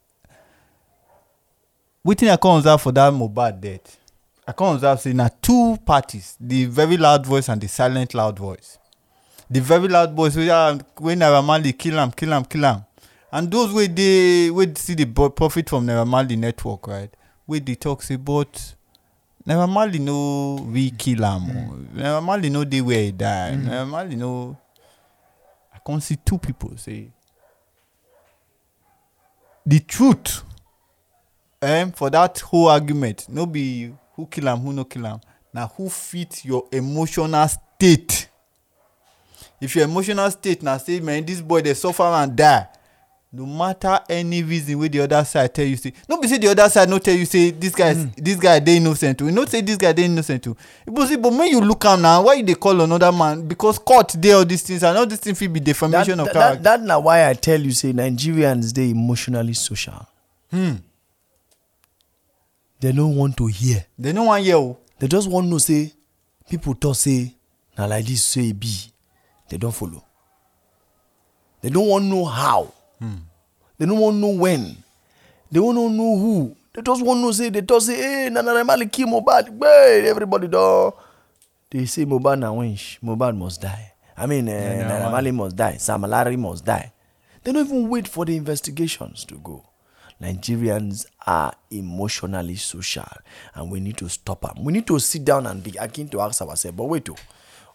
[2.05, 3.99] wetin i come observe for that mohbad death
[4.47, 8.38] i come observe say na two parties the very loud voice and the silent loud
[8.38, 8.79] voice.
[9.51, 12.83] The very loud voice wey ah wey naira marley kill am kill am kill am.
[13.31, 17.11] And those wey dey wey see the profit from naira marley network right?
[17.47, 18.75] Wey dey talk say but
[19.47, 21.43] naira marley no we kill am.
[21.51, 23.55] O naira marley no dey where he die.
[23.62, 24.57] Naira marley no
[26.25, 27.11] two people say
[29.66, 30.42] the truth
[31.62, 35.21] um, for that whole argument no be who kill am who no kill am.
[35.55, 38.29] Na who fit your emotional state.
[39.61, 42.66] If your emotional state na say man this boy dey suffer and die
[43.35, 46.49] no matter any reason wey the other side tell you say no be say the
[46.49, 48.14] other side no tell you say this guy Mm.
[48.16, 51.16] this guy dey innocent o you know say this guy dey innocent o but see
[51.16, 54.33] but when you look am na why you dey call another man because court dey
[54.33, 56.62] all these things and all these things fit be that, defamation of that, character.
[56.62, 60.07] that, that na why i tell you say nigerians dey emotionally social
[60.51, 60.75] Hmm.
[62.81, 64.77] they no want to hear they no wan hear o.
[64.99, 65.90] they just wan know say
[66.51, 67.35] people talk say
[67.79, 68.68] na like this so e be
[69.49, 70.05] they don follow
[71.62, 72.71] they don wan know how
[73.79, 74.77] they no wan know when.
[75.51, 76.57] They no know who.
[76.73, 79.49] They just wan know say they talk say hey na naira marley kill mohbad.
[79.59, 80.93] Gbee everybody don.
[81.71, 83.93] They say mohbad na wench mohbad must die.
[84.17, 85.77] I mean uh, Naira naira marley must die.
[85.77, 86.93] Sam larry must die.
[87.45, 89.65] They no even wait for the investigations to go.
[90.21, 93.09] Nigerians are emotionally social
[93.55, 96.21] and we need to stop am we need to sit down and be begin to
[96.21, 97.17] ask ourselves but wait o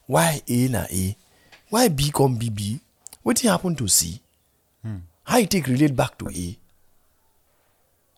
[0.06, 1.18] why a na a?
[1.70, 2.80] Why b come be b?
[3.26, 4.22] Wetin happen to c
[5.28, 6.58] how e take relate back to a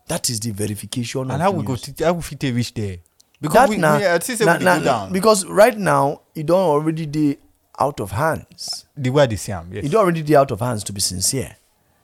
[0.08, 1.82] that is the verification and of how we go news.
[1.82, 2.98] t- how we fit take reach there.
[3.40, 5.12] because that we na we i think say na- we na- go down.
[5.12, 7.36] because right now it don't already dey
[7.78, 9.84] out of hands the way i dey see am yes.
[9.84, 11.56] e don already dey out of hands to be sincere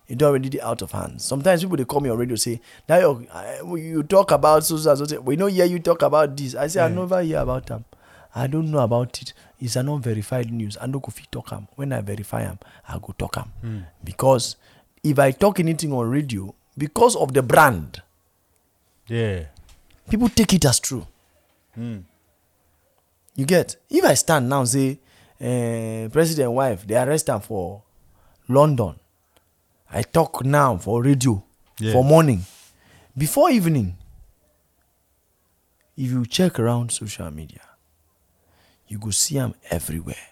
[0.09, 2.61] It don't already dey out of hands sometimes people they call me on radio say
[2.88, 6.55] "Now your uh, you talk about so so we no hear you talk about this
[6.55, 6.95] i say i Yeah.
[6.95, 7.85] never hear about them.
[8.35, 11.66] i don't know about it it's an unverified news i no go fit talk am
[11.75, 13.81] when i verify am i go talk am Hmm.
[14.05, 14.57] because
[15.11, 18.03] if i talk anything on radio because of the brand
[19.09, 19.47] yeah.
[20.11, 21.07] people take it as true.
[21.75, 21.99] Hmm.
[23.37, 23.77] You get?
[23.88, 24.99] If I stand now and say,
[25.40, 27.83] uh, President wife, they arrest am for
[28.49, 28.95] London.
[29.92, 31.42] I talk now for radio,
[31.79, 31.92] Yeah.
[31.92, 32.45] for morning.
[33.16, 33.97] Before evening,
[35.97, 37.62] if you check around social media,
[38.88, 40.27] you go see am everywhere.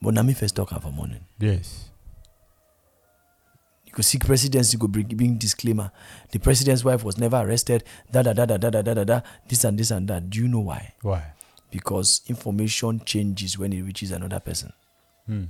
[0.00, 1.24] But na me first talk am for morning.
[1.40, 1.90] yes.
[4.02, 5.90] Sikh presidency go bring, bring disclaimer.
[6.30, 7.84] The president's wife was never arrested.
[8.10, 9.20] Da da da da da da da da.
[9.48, 10.28] This and this and that.
[10.30, 10.94] Do you know why?
[11.02, 11.22] Why?
[11.70, 14.72] Because information changes when it reaches another person.
[15.26, 15.44] Hmm.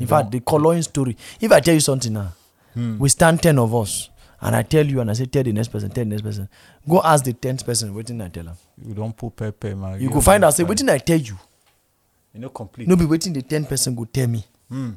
[0.00, 1.16] In fact, the Cologne story.
[1.40, 2.32] If I tell you something now,
[2.74, 2.98] hmm.
[2.98, 5.68] we stand ten of us, and I tell you, and I say, tell the next
[5.68, 6.48] person, tell the next person.
[6.86, 7.94] Go ask the tenth person.
[7.94, 8.56] what did I tell them.
[8.84, 10.00] You don't put pepper, man.
[10.00, 10.52] You, go find out.
[10.54, 11.38] Say, what did I tell you.
[12.34, 12.86] You know, complete.
[12.86, 13.32] No be waiting.
[13.32, 14.44] The tenth person go tell me.
[14.68, 14.90] Hmm.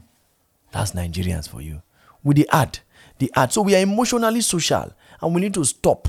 [0.72, 1.82] That's Nigerians for you.
[2.24, 2.80] With the ad,
[3.20, 3.54] the art.
[3.54, 6.08] So we are emotionally social, and we need to stop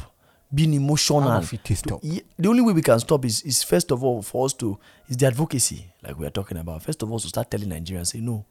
[0.53, 1.41] being emotional.
[1.43, 2.01] To- stop?
[2.03, 5.17] The only way we can stop is, is first of all for us to is
[5.17, 6.83] the advocacy, like we are talking about.
[6.83, 8.45] First of all, to start telling Nigerians, say no,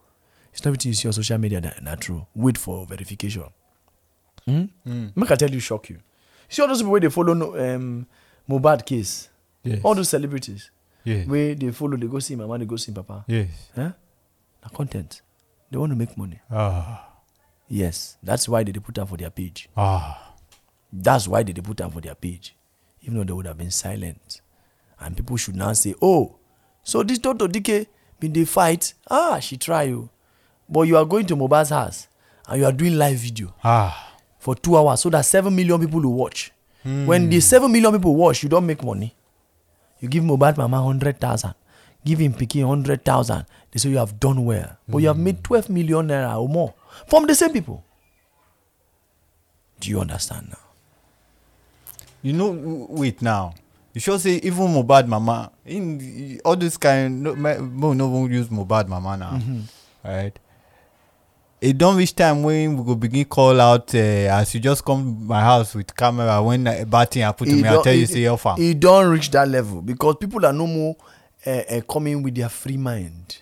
[0.52, 2.26] it's not everything you see on social media that not true.
[2.36, 3.44] Wait for verification.
[4.46, 4.66] Hmm?
[5.16, 6.00] Make I tell you, shock you.
[6.50, 8.08] See all those people where they follow no, um,
[8.50, 9.30] Mohbad case.
[9.64, 9.80] Yes.
[9.84, 10.72] All those celebrities
[11.04, 11.28] yes.
[11.28, 13.26] where they follow, they go see mama, they go see papa.
[13.28, 13.50] yes.
[13.76, 13.92] Huh?
[14.64, 15.22] Na content.
[15.70, 16.40] They want to make money.
[16.50, 17.04] Ah.
[17.70, 19.70] Yes, that's why they put them for their page.
[19.76, 20.34] Ah.
[20.92, 22.56] That's why they put them for their page.
[23.02, 24.42] Even though they would have been silent.
[25.00, 26.36] And people should now say, oh,
[26.84, 27.88] so this Tonto Dikeh
[28.20, 28.94] been dey fight.
[29.10, 30.10] Ah, she try you.
[30.70, 32.08] But you are going to Mohbad's house
[32.48, 34.14] and you are doing live video Ah.
[34.40, 36.52] for two hours so that seven million people will watch.
[36.84, 39.14] When the seven million people watch, you don't make money.
[40.00, 41.54] You give Mohbad mama hundred thousand,
[42.06, 43.46] give him pikin hundred thousand.
[43.72, 46.74] They say you have done well, but you have made twelve million naira or more
[47.06, 47.84] from the same people.
[49.80, 50.58] Do you understand now?
[52.24, 52.50] you know
[52.90, 53.54] wait now
[53.94, 58.88] you sure say even mohbad mama in all this kind no no wan use mohbad
[58.88, 59.62] mama now Mm-hmm.
[60.04, 60.38] right
[61.62, 63.98] e don reach time when we go begin call out uh,
[64.40, 67.68] as you just come my house with camera when uh, bad thing happen to me
[67.68, 70.54] i tell you e- say help am e don reach that level because people are
[70.54, 70.96] no more
[71.46, 73.38] uh, uh, coming with their free mind.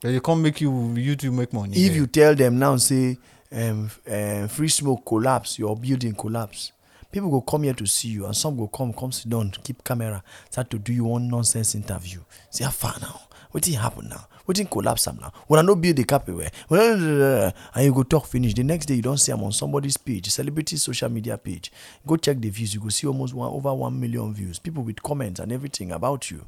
[0.00, 3.18] They come make you you to make money if you tell them now say
[3.52, 6.72] um, uh, free smoke collapse your building collapse
[7.12, 9.82] people go come here to see you and some go come come sit down keep
[9.84, 12.20] camera start to do you one nonsense interview.
[12.50, 13.20] Say how far now.
[13.50, 14.28] What did happen now?
[14.44, 15.32] What did collapse am now?
[15.48, 17.52] When I no build the carpet and
[17.84, 18.54] you go talk finish.
[18.54, 21.72] The next day you don't see I'm on somebody's page celebrity social media page.
[22.06, 22.74] Go check the views.
[22.74, 24.58] You go see almost one over one million views.
[24.58, 26.44] People with comments and everything about you.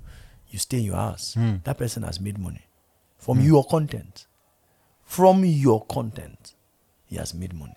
[0.51, 1.35] You stay in your house.
[1.65, 2.63] That person has made money
[3.23, 4.27] from your content.
[5.05, 6.55] From your content.
[7.07, 7.77] He has made money.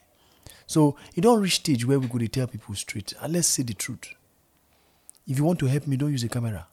[0.65, 3.75] So it don't reach stage where we could tell people straight and let's say the
[3.75, 4.10] truth.
[5.27, 6.65] If you want to help me don't use a camera.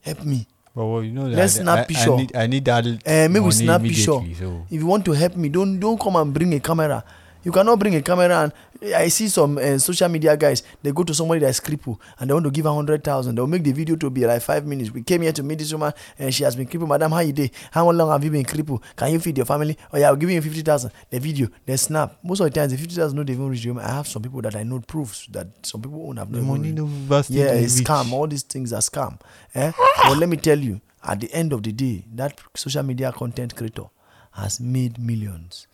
[0.00, 0.46] Help me.
[0.74, 2.12] But well, you know that Let's I, snap I, picture.
[2.12, 4.02] I need i need that eh make we snap picture.
[4.02, 4.66] so.
[4.70, 7.04] If you want to help me don't don't come and bring a camera
[7.42, 8.52] You cannot bring a camera and
[8.94, 10.62] I see some uh, social media guys.
[10.82, 13.34] They go to somebody that's crippled and they want to give her hundred thousand.
[13.34, 14.90] They'll make the video to be like five minutes.
[14.90, 16.88] We came here to meet this woman and she has been crippled.
[16.90, 17.50] Madam, how you day?
[17.70, 18.82] How long have you been crippled?
[18.96, 19.76] Can you feed your family?
[19.92, 20.92] Oh yeah, I'll give you fifty thousand.
[21.08, 22.18] The video, the snap.
[22.22, 23.78] Most of the times, the fifty thousand not even reach you.
[23.80, 26.72] I have some people that I know proofs that some people won't have no money
[26.72, 26.86] no
[27.28, 28.12] yeah, it's scam.
[28.12, 29.18] All these things are scam.
[29.54, 29.72] Eh?
[30.04, 33.54] but let me tell you, at the end of the day, that social media content
[33.56, 33.84] creator
[34.32, 35.66] has made millions.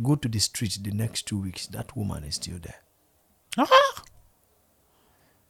[0.00, 2.80] Go to the street the next two weeks, that woman is still there.
[3.58, 4.02] Ah!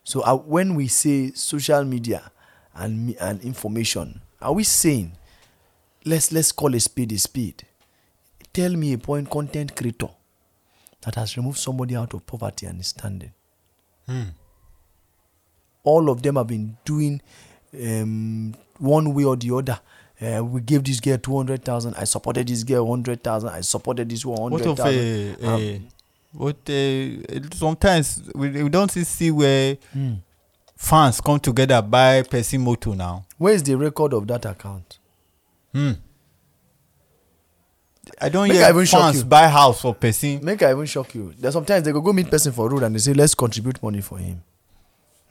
[0.05, 2.33] So uh, when we say social media
[2.75, 5.13] and and information, are we saying
[6.05, 7.65] let's let's call a spade a spade?
[8.53, 10.09] Tell me a point content creator
[11.03, 13.33] that has removed somebody out of poverty and standing.
[15.85, 17.21] All of them have been doing
[17.75, 19.81] um, one way or the other.
[20.23, 21.95] Uh, we gave this girl two hundred thousand.
[21.97, 23.49] I supported this girl hundred thousand.
[23.51, 25.37] I supported this one What hundred of thousand.
[25.43, 25.83] a, a
[26.33, 30.15] what uh, sometimes we, we don't see, see where Hmm.
[30.77, 33.25] fans come together buy person motor now.
[33.37, 34.99] Where is the record of that account?
[35.73, 35.93] Hmm.
[38.21, 40.45] I don't Make I hear even shock fans buy house for person.
[40.45, 41.35] Make I even shock you.
[41.39, 44.01] There's sometimes they go go meet person for road and they say let's contribute money
[44.01, 44.43] for him.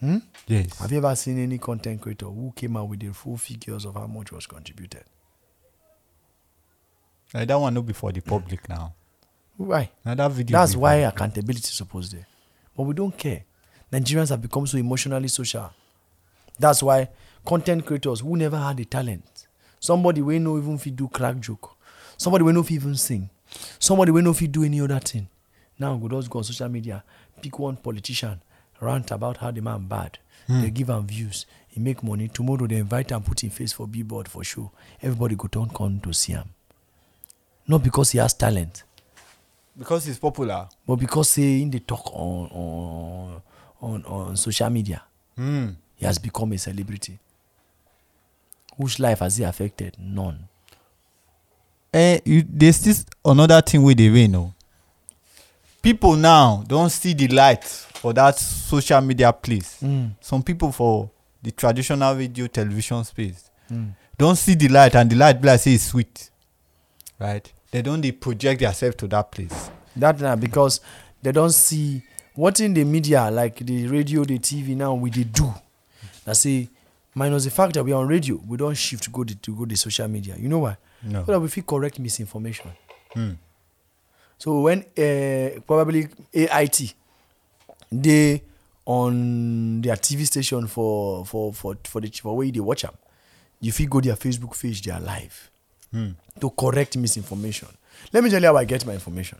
[0.02, 0.18] Hmm?
[0.48, 0.78] Yes.
[0.80, 3.94] Have you ever seen any content creator who came out with the full figures of
[3.94, 5.04] how much was contributed?
[7.32, 8.94] Uh, that one no be for the public now.
[9.56, 9.90] Why?
[10.04, 10.58] Now that video.
[10.58, 12.26] That's why for- accountability is supposed there.
[12.76, 13.44] But we don't care.
[13.92, 15.70] Nigerians have become so emotionally social.
[16.58, 17.08] That's why
[17.46, 19.46] content creators who never had the talent,
[19.78, 21.76] somebody we know even if you do crack joke,
[22.16, 23.30] somebody we know if you even sing,
[23.78, 25.28] somebody we know if you do any other thing.
[25.78, 27.04] Now we just go on social media,
[27.40, 28.40] pick one politician,
[28.82, 30.18] rant about how the man bad.
[30.48, 32.28] They give him views, he make money.
[32.28, 34.70] Tomorrow they invite him, put him face for billboard for show.
[35.00, 36.44] Everybody go turn con to see him.
[37.66, 38.82] Not because he has talent,
[39.78, 40.68] because he's popular.
[40.86, 43.42] but because say in the talk on on
[43.80, 45.02] on, on social media,
[45.36, 45.68] Hmm.
[45.96, 47.18] he has become a celebrity.
[48.76, 49.96] Whose life has he affected?
[49.98, 50.48] None.
[51.94, 54.52] Eh, you, there's this another thing with the way, no.
[55.82, 57.64] People now don't see the light
[58.02, 59.78] for that social media place.
[59.80, 60.10] Mm.
[60.20, 61.08] Some people for
[61.40, 63.48] the traditional radio television space
[64.18, 66.30] don't see the light, and the light be like say it's sweet,
[67.18, 67.50] right?
[67.70, 69.70] They don't they project themselves to that place.
[69.96, 70.80] That now because
[71.22, 72.02] they don't see
[72.34, 75.52] what in the media like the radio, the TV now we they do.
[76.24, 76.68] That say
[77.14, 79.54] minus the fact that we are on radio, we don't shift to go the, to
[79.54, 80.34] go the social media.
[80.36, 80.76] You know why?
[81.02, 81.24] No.
[81.24, 82.70] So that we feel correct misinformation.
[83.12, 83.32] Hmm.
[84.38, 86.94] So when uh, probably AIT
[87.92, 88.42] they
[88.84, 92.94] on their TV station for for for for the for where they watch them,
[93.60, 95.50] If you go their Facebook page, they are live
[95.92, 96.12] Hmm.
[96.40, 97.68] to correct misinformation.
[98.12, 99.38] Let me tell you how I get my information.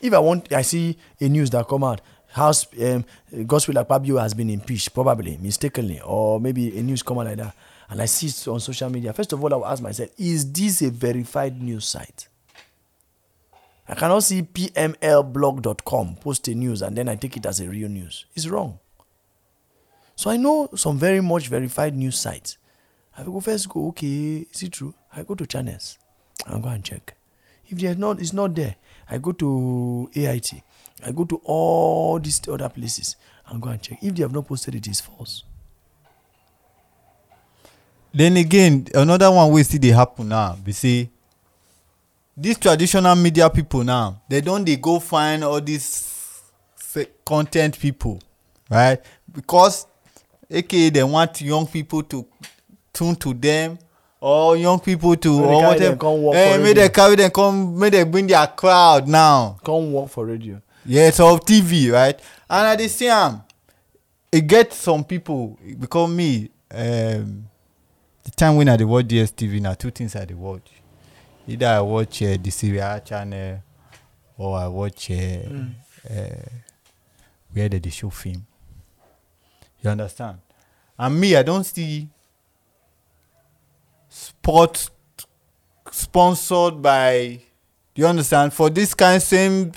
[0.00, 2.00] If I want, I see a news that come out.
[2.32, 7.26] House um, Godswill Akpabio has been impeached, probably mistakenly, or maybe a news come out
[7.26, 7.54] like that,
[7.88, 9.12] and I see it on social media.
[9.12, 12.28] First of all, I will ask myself: Is this a verified news site?
[13.90, 17.88] I cannot see pmlblog.com post a news and then I take it as a real
[17.88, 18.24] news.
[18.36, 18.78] It's wrong.
[20.14, 22.56] So I know some very much verified news sites.
[23.18, 24.94] I go first go, okay, is it true?
[25.12, 25.98] I go to channels
[26.46, 27.16] and go and check.
[27.66, 28.76] If there's not, it's not there.
[29.10, 30.52] I go to AIT.
[31.04, 33.16] I go to all these other places
[33.48, 33.98] and go and check.
[34.02, 35.42] If they have not posted it, it's false.
[38.14, 41.10] Then again, another one we see dey happen now be say
[42.40, 46.06] these traditional media people now they don dey go find all these
[46.76, 48.18] fake content people
[48.70, 49.00] right?
[49.32, 49.86] Because
[50.50, 52.26] aka they want young people to
[52.92, 53.78] tune to them
[54.20, 56.36] or young people to they or whatever.
[56.36, 59.58] eh make they carry them come make they bring their crowd now.
[59.64, 60.60] Come work for radio.
[60.86, 62.18] yes of tv right?
[62.48, 63.42] And i dey see am
[64.32, 67.44] e get some people because me um,
[68.24, 70.70] the time when i dey watch dstv na two things i dey watch
[71.48, 73.62] either i watch uh, the serial channel
[74.38, 75.74] or i watch uh, Mm.
[76.10, 76.48] uh,
[77.52, 78.44] where they dey show film
[79.82, 80.38] you understand
[80.98, 82.08] and me i don see
[84.08, 84.90] sport
[85.90, 87.40] sponsored by
[87.94, 89.72] you understand for this kind same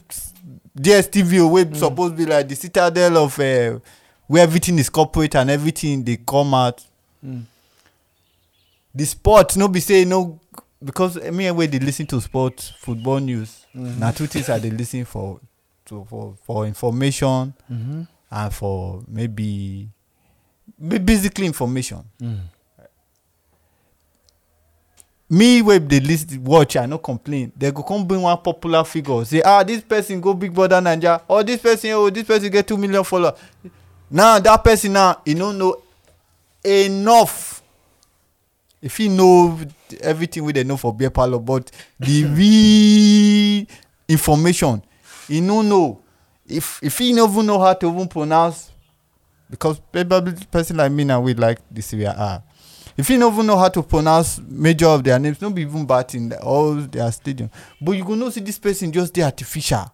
[0.80, 1.76] dstv wey mm.
[1.76, 3.80] suppose be like the citadel of uh,
[4.28, 6.84] where everything is corporate and everything dey come out
[7.26, 7.44] Mm.
[8.94, 10.38] the sport no be say no
[10.84, 14.00] because me wey dey lis ten to sport football news Mhm.
[14.00, 15.40] na two things i dey lis ten for
[15.86, 18.02] to for for information Mm-hmm.
[18.32, 19.88] and for maybe
[20.78, 22.40] ba- basically information Mm.
[25.30, 29.26] me wey dey lis watch i no complain they go come bring one popular figure
[29.26, 32.68] say ah this person go big brother naija or this person oh this person get
[32.68, 33.34] two million followers
[34.12, 35.76] now that person now e no know
[36.64, 37.53] enough
[38.84, 39.58] e fit know
[40.02, 43.66] everything wey dem know for beer parlour but the real
[44.10, 44.82] information
[45.30, 46.02] e no know
[46.48, 48.72] if if he no even know how to even pronounce
[49.50, 52.44] because probably person like me now we like the Syria R.
[52.98, 55.86] If you no even know how to pronounce major of their names, no be even
[55.86, 57.50] bad in the, all their stadium.
[57.82, 59.92] But you go know see this person just dey artificial,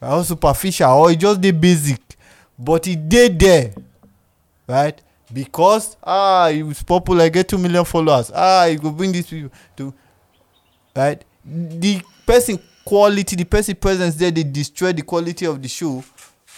[0.00, 2.00] or superficial, or e just dey basic,
[2.58, 3.74] but e dey there,
[4.66, 5.00] right?
[5.32, 8.30] Because ah, he was popular, get two million followers.
[8.34, 9.92] Ah, he go bring these people to,
[10.94, 11.22] right?
[11.44, 16.04] The person quality, the person presence there, dey destroy the quality of the show.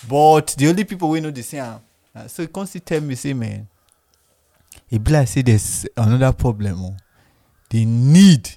[0.08, 1.80] But the only people wey know dey see am.
[2.14, 3.66] Uh, so you come still tell me say man
[4.90, 6.96] e be like say there's another problem o
[7.70, 8.48] the need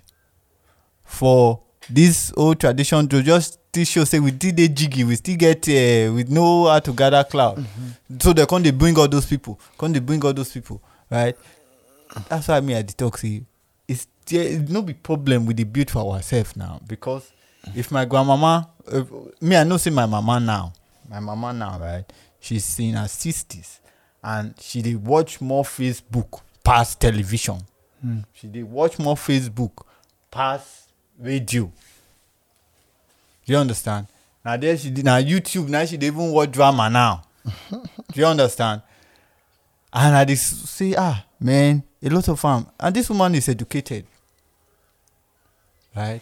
[1.03, 1.59] for
[1.89, 5.67] this old tradition to just still show say we still dey jiggy we still get
[5.69, 8.21] uh, we know how to gather cloud mm -hmm.
[8.23, 10.79] so they come dey bring all those people come dey bring all those people
[11.09, 11.35] right
[12.29, 13.41] that's why me i dey talk say
[13.87, 17.25] it's there no be problem we dey build for ourselves now because
[17.75, 19.03] if my grandmama uh,
[19.41, 20.71] me i know say my mama now
[21.09, 22.05] my mama now right
[22.39, 23.79] she's in her sixties
[24.23, 27.61] and she dey watch more facebook pass television
[28.03, 28.23] Mm.
[28.33, 29.85] she dey watch more facebook
[30.31, 30.61] pass
[31.21, 31.71] radio do.
[33.45, 34.07] You understand?
[34.43, 37.23] Now there she dey na youtube now she even watch drama now.
[37.69, 38.81] Do you understand?
[39.93, 44.05] And i s- say ah man a lot of am and this woman is educated.
[45.95, 46.21] Right?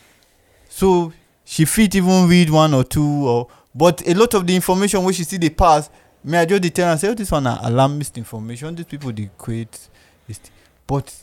[0.69, 1.13] So
[1.45, 5.13] she fit even read one or two or but a lot of the information wey
[5.13, 5.89] she still dey pass
[6.23, 8.75] may i just tell am say oh this one na alarmist information.
[8.75, 9.77] These people they create
[10.27, 10.39] this
[10.87, 11.13] but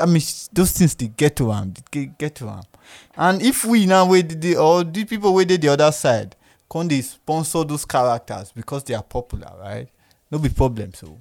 [0.00, 0.22] i mean
[0.52, 1.52] those things dey get to
[1.92, 2.60] dey get to
[3.16, 6.34] and if we now dey dey or the people dey the other side
[6.70, 9.88] come dey sponsor those characters because they are popular right
[10.30, 11.16] no be problem so.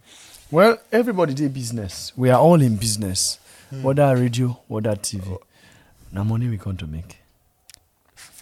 [0.51, 2.13] Well, everybody dey business.
[2.15, 3.39] We are all in business.
[3.69, 5.37] What Whether radio, whether TV.
[6.11, 7.17] Na money we come to make.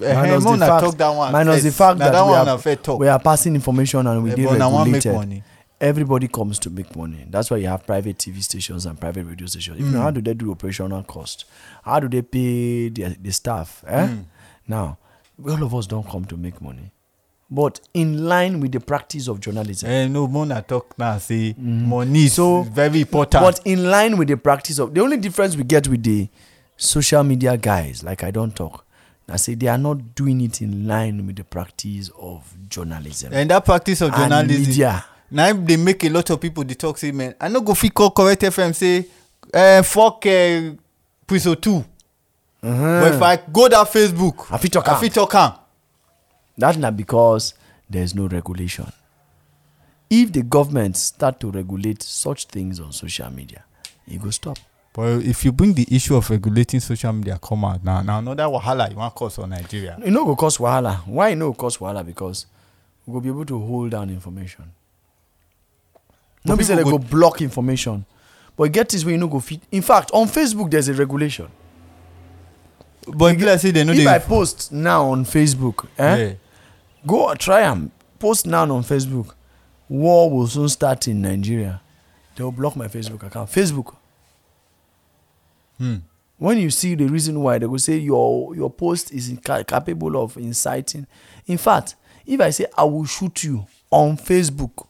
[0.01, 2.83] Eh, Minus eh, the fact- that minus the fact that that we are- una first
[2.83, 5.11] talk We are passing information and we Eh, but una make regulated.
[5.83, 5.89] Money.
[5.89, 7.25] Everybody comes to make money.
[7.29, 9.79] That's why you have private TV stations and private radio stations.
[9.79, 10.01] Know, Mm.
[10.01, 11.45] how do they do operational cost?
[11.83, 13.83] How do they pay the, the staff?
[13.87, 14.07] Eh?
[14.07, 14.25] Mm.
[14.67, 14.97] Now,
[15.45, 16.91] all of us don't come to make money.
[17.49, 19.89] But in line with the practice of journalism.
[19.89, 23.43] Eh, no more talk now say money is So, very important.
[23.43, 26.29] But in line with the practice of the only difference we get with the
[26.77, 28.85] social media guys, like I don't talk,
[29.29, 33.49] I say they are not doing it in line with the practice of journalism and
[33.51, 35.05] that practice of journalism media.
[35.33, 37.73] Na im dey make a lot of people dey talk say man i no go
[37.73, 39.05] fit call correct fm say
[39.53, 40.71] uh, fuck uh,
[41.27, 41.83] priso two
[42.61, 45.51] but if i go that facebook I fit talk i fit talk am
[46.57, 47.55] That's not because
[47.89, 48.85] there's no regulation.
[50.09, 53.63] If the government start to regulate such things on social media,
[54.07, 54.57] it go stop.
[54.93, 58.43] but if you bring the issue of regulating social media come out now na another
[58.43, 60.97] wahala you wan cause for nigeria E no go cause wahala.
[61.07, 62.05] Why e no go cause wahala?
[62.05, 62.45] Because
[63.07, 64.65] we go be able to hold down information.
[66.45, 68.05] No be say people go block information.
[68.55, 69.61] But e get this way you no go fit.
[69.71, 71.47] In fact, on Facebook there's a regulation.
[73.07, 76.35] but e be like say dem no if I dey post now on Facebook, eh,
[77.05, 77.91] go try am.
[78.19, 79.33] Post now on Facebook.
[79.89, 81.81] War will soon start in Nigeria.
[82.35, 83.49] They will block my Facebook account.
[83.49, 83.95] Facebook.
[85.77, 85.97] Hmm.
[86.37, 90.37] when you see the reason why they will say your your post is capable of
[90.37, 91.07] inciting
[91.47, 94.85] in fact if i say i will shoot you on facebook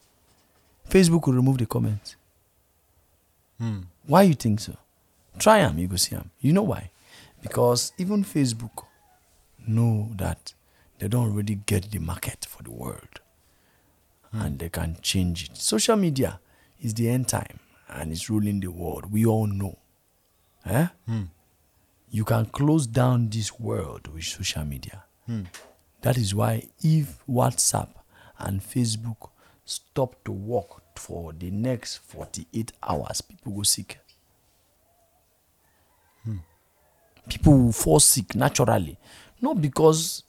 [0.93, 2.15] facebook will remove the comments.
[3.59, 3.81] Hmm.
[4.05, 4.73] why you think so
[5.39, 6.29] try them, you go see them.
[6.41, 6.91] you know why
[7.41, 8.85] because even facebook
[9.67, 10.53] know that
[10.99, 13.19] they don't already get the market for the world
[14.31, 16.39] and they can change it social media
[16.81, 19.77] is the end time and it's ruling the world we all know
[20.65, 20.87] eh?
[21.07, 21.23] Hmm.
[22.09, 25.03] you can close down this world with social media.
[25.25, 25.43] Hmm.
[26.01, 27.89] That is why if WhatsApp
[28.37, 29.29] and Facebook
[29.65, 33.99] stop to work for the next 48 hours, people go sick.
[37.29, 38.97] People will fall sick naturally.
[39.41, 40.23] Not because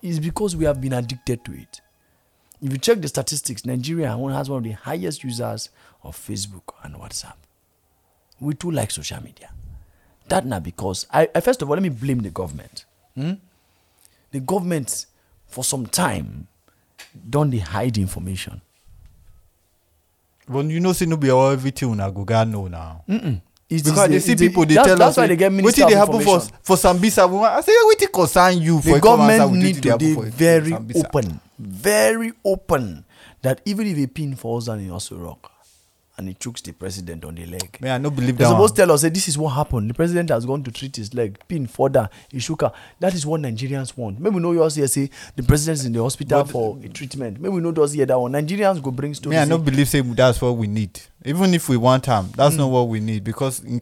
[0.00, 1.80] it's because we have been addicted to it.
[2.62, 5.70] If you check the statistics, Nigeria has one of the highest users
[6.04, 7.34] of Facebook and WhatsApp
[8.40, 9.50] we too like social media.
[10.28, 12.84] That now because I, I first of all let me blame the government.
[13.14, 13.32] Hmm?
[14.30, 15.06] The government
[15.46, 16.46] for some time
[17.28, 18.60] don't they hide information.
[20.48, 23.02] But you know say no be everything una go gat know now.
[23.08, 23.40] Mm-mm.
[23.70, 25.82] It because they see it's people they that's, tell that's us why they get minister
[25.82, 27.50] wetin dey happen for for sambisa woman?
[27.52, 30.14] I say wetin concern you for the a come answer government need dey to be
[30.30, 33.04] very open very open
[33.42, 35.52] that even if a pin falls down in Aso Rock
[36.18, 38.74] and he chokes the president on the leg me i not believe They're that supposed
[38.76, 39.88] to tell us say this is what happened.
[39.88, 42.72] The president has gone to treat his leg, pin further, he shook her.
[42.98, 44.18] That is what Nigerians want.
[44.20, 46.88] Maybe we know yours here say the president is in the hospital But- for a
[46.88, 47.40] treatment.
[47.40, 48.32] Maybe we know those here that one.
[48.32, 49.36] Nigerians go bring stories.
[49.36, 52.30] me i no say, believe say that's what we need even if we want him,
[52.36, 52.60] that's Hmm.
[52.62, 53.80] not what we need because in,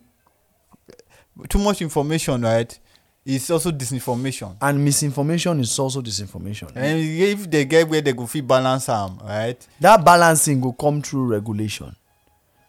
[1.49, 2.79] too much information right
[3.25, 6.69] It's also disinformation and misinformation is also disinformation.
[6.77, 11.01] and if they get where they go fit balance am right that balancing will come
[11.03, 11.95] through regulation.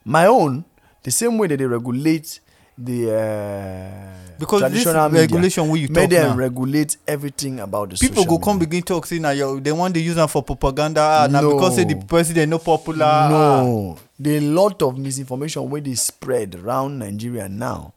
[0.08, 0.64] My own,
[1.04, 2.40] the same way that they regulate
[2.78, 6.36] the uh, because this traditional media, regulation you make them now.
[6.36, 8.68] regulate everything about the people go come media.
[8.70, 11.02] begin talk say na they wan dey use am for propaganda.
[11.02, 12.02] Ah na because say the No.
[12.08, 13.06] president no popular.
[13.06, 13.30] Ah.
[13.64, 13.98] no.
[14.20, 17.94] The lot of misinformation wey dey spread around nigeria now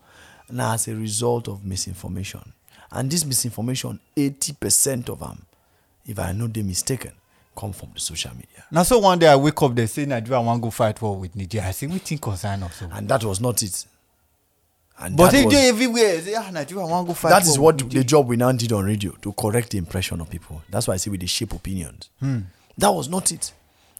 [0.50, 2.52] na as a result of misinformation.
[2.90, 5.44] And this misinformation eighty percent of am
[6.06, 7.12] if i no dey mistaken
[7.56, 8.64] come from the social media.
[8.70, 11.34] Na so one day i wake up dey say nigeria wan go fight war with
[11.36, 11.68] nigeria.
[11.68, 13.84] I say we think concern us and that was not it.
[14.98, 16.20] And but if was, dey everywhere.
[16.20, 18.84] Say ah nigeria wan go fight that is what the job we now did on
[18.84, 20.62] radio to correct the impression of people.
[20.70, 22.10] That's why i say we dey shape opinions.
[22.20, 22.40] Hmm.
[22.78, 23.52] that was not it.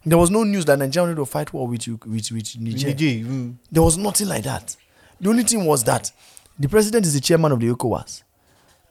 [0.05, 2.87] There was no news that nigeria wanted to fight war with you with with niger.
[2.89, 3.55] mm.
[3.71, 4.75] There was nothing like that.
[5.19, 6.11] The only thing was that
[6.59, 8.23] the president is the chairman of the ECOWAS,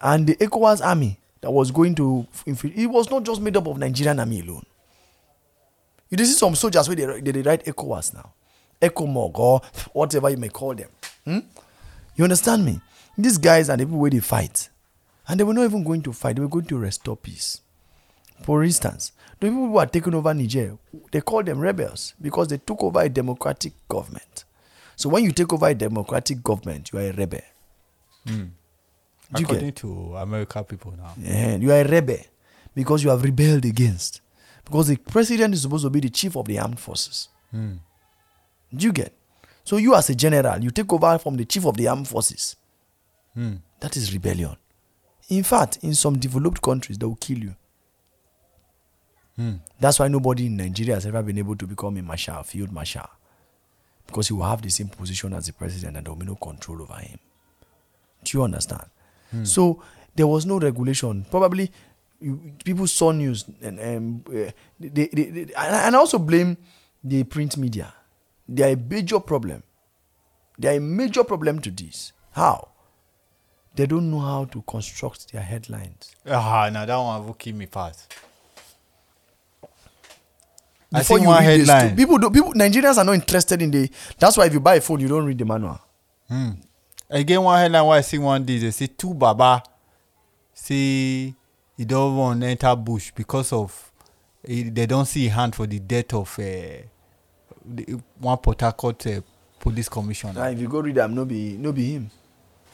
[0.01, 3.79] and the ECOWAS army that was going to it was not just made up of
[3.79, 4.65] Nigerian army alone.
[6.11, 8.33] You dey see some soldiers where they, they write ECOWAS now,
[8.83, 9.61] ECOMOG or
[9.93, 10.89] whatever you may call them.
[11.25, 11.39] Hmm?
[12.17, 12.81] You understand me?
[13.17, 14.69] These guys are the people they fight,
[15.29, 16.37] and they were not even going to fight.
[16.37, 17.61] They were going to restore peace.
[18.43, 20.77] For instance, the people who are taking over Niger,
[21.13, 24.45] they call them rebels because they took over a democratic government.
[24.97, 27.41] So when you take over a democratic government, you are a rebel.
[29.33, 29.57] Do you get?
[29.57, 32.19] according to america people now Yeah, you are a rebel
[32.75, 34.21] because you have rebelled against.
[34.65, 37.29] Because the president is supposed to be the chief of the armed forces.
[37.51, 37.75] Hmm.
[38.73, 39.13] Do you get?
[39.65, 42.57] So you as a general, you take over from the chief of the armed forces.
[43.35, 43.55] Hmm.
[43.81, 44.57] That is rebellion.
[45.29, 47.55] In fact, in some developed countries, they will kill you.
[49.37, 49.55] Hmm.
[49.81, 53.09] That's why nobody in Nigeria has ever been able to become a marshal, field marshal.
[54.07, 56.35] Because he will have the same position as the president and there will be no
[56.37, 57.19] control over him.
[58.25, 58.85] Do you understand?
[59.45, 59.83] So
[60.17, 61.25] there was no regulation.
[61.31, 61.71] Probably
[62.21, 66.57] you, people saw news and um, uh, they, they, they, and I also blame
[67.03, 67.95] the print media.
[68.49, 69.63] They are a major problem.
[70.59, 72.13] They are a major problem to this.
[72.33, 72.69] How?
[73.75, 76.15] They don't know how to construct their headlines.
[76.27, 77.67] ah now that one will keep me
[80.93, 81.97] I Before see you one read this, headline.
[81.97, 83.89] people, do, people, Nigerians are not interested in the.
[84.19, 85.81] That's why if you buy a phone, you don't read the manual.
[87.11, 89.63] Again, one headline wey I see one day, they say two baba
[90.55, 91.35] say
[91.77, 93.91] he don't want enter bush because of
[94.47, 96.43] he, they don't see hand for the death of uh,
[97.65, 99.21] the, one Port Harcourt uh,
[99.59, 100.35] police commissioner.
[100.35, 102.11] Now, if you go read them, no be, no be him.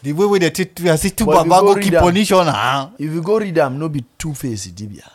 [0.03, 2.91] The way wey they treat I see two baba go go read keep am- ah.
[2.99, 5.11] If you go read them, no be two face Dibia.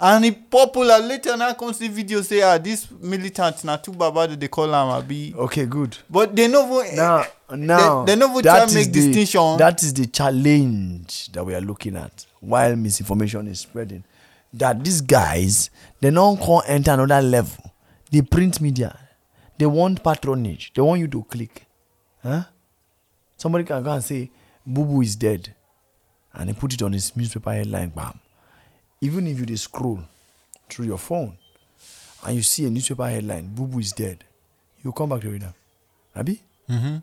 [0.00, 4.28] And he popular later now come see video say ah this militant na two baba
[4.28, 5.34] dey call am abi.
[5.36, 5.96] Okay, good.
[6.08, 9.56] But they no even Now, now, they, no even try make distinction.
[9.56, 14.04] That is the challenge that we are looking at while misinformation is spreading.
[14.52, 15.68] That these guys,
[16.00, 17.72] they don't come enter another level.
[18.10, 18.96] The print media,
[19.58, 20.72] they want patronage.
[20.74, 21.66] They want you to click.
[22.22, 22.44] Huh?
[23.36, 24.30] Somebody can go and say,
[24.64, 25.54] Boo is dead.
[26.32, 28.18] And they put it on his newspaper headline, bam.
[29.00, 30.00] Even if you dey scroll
[30.68, 31.36] through your phone
[32.26, 34.24] and you see a newspaper headline, Boo Boo is dead,
[34.82, 35.54] you come back to read am.
[36.16, 36.42] Abi?
[36.68, 37.02] Mhm.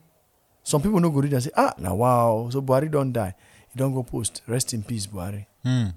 [0.63, 3.33] Some people no go read and say, ah, now wow, so Buhari don't die.
[3.71, 4.41] He don't go post.
[4.47, 5.45] Rest in peace, Buhari.
[5.63, 5.89] Hmm.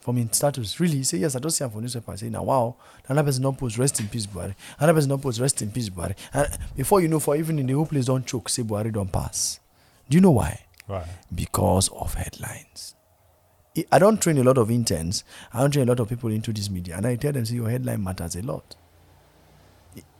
[0.00, 1.34] From in status, really, he say yes.
[1.36, 2.12] I don't see him for newspaper.
[2.12, 2.76] I say now wow,
[3.08, 3.78] another person don't post.
[3.78, 4.54] Rest in peace, Buhari.
[4.78, 5.38] Another person don't post.
[5.40, 6.14] Rest in peace, Buhari.
[6.32, 8.48] And before you know, for even in the whole place don't choke.
[8.48, 9.60] Say Buhari don't pass.
[10.08, 10.64] Do you know why?
[10.88, 11.06] Right.
[11.34, 12.94] Because of headlines.
[13.90, 15.24] I- don't train a lot of interns.
[15.52, 17.56] I don't train a lot of people into this media, and I tell them, see,
[17.56, 18.76] your headline matters a lot.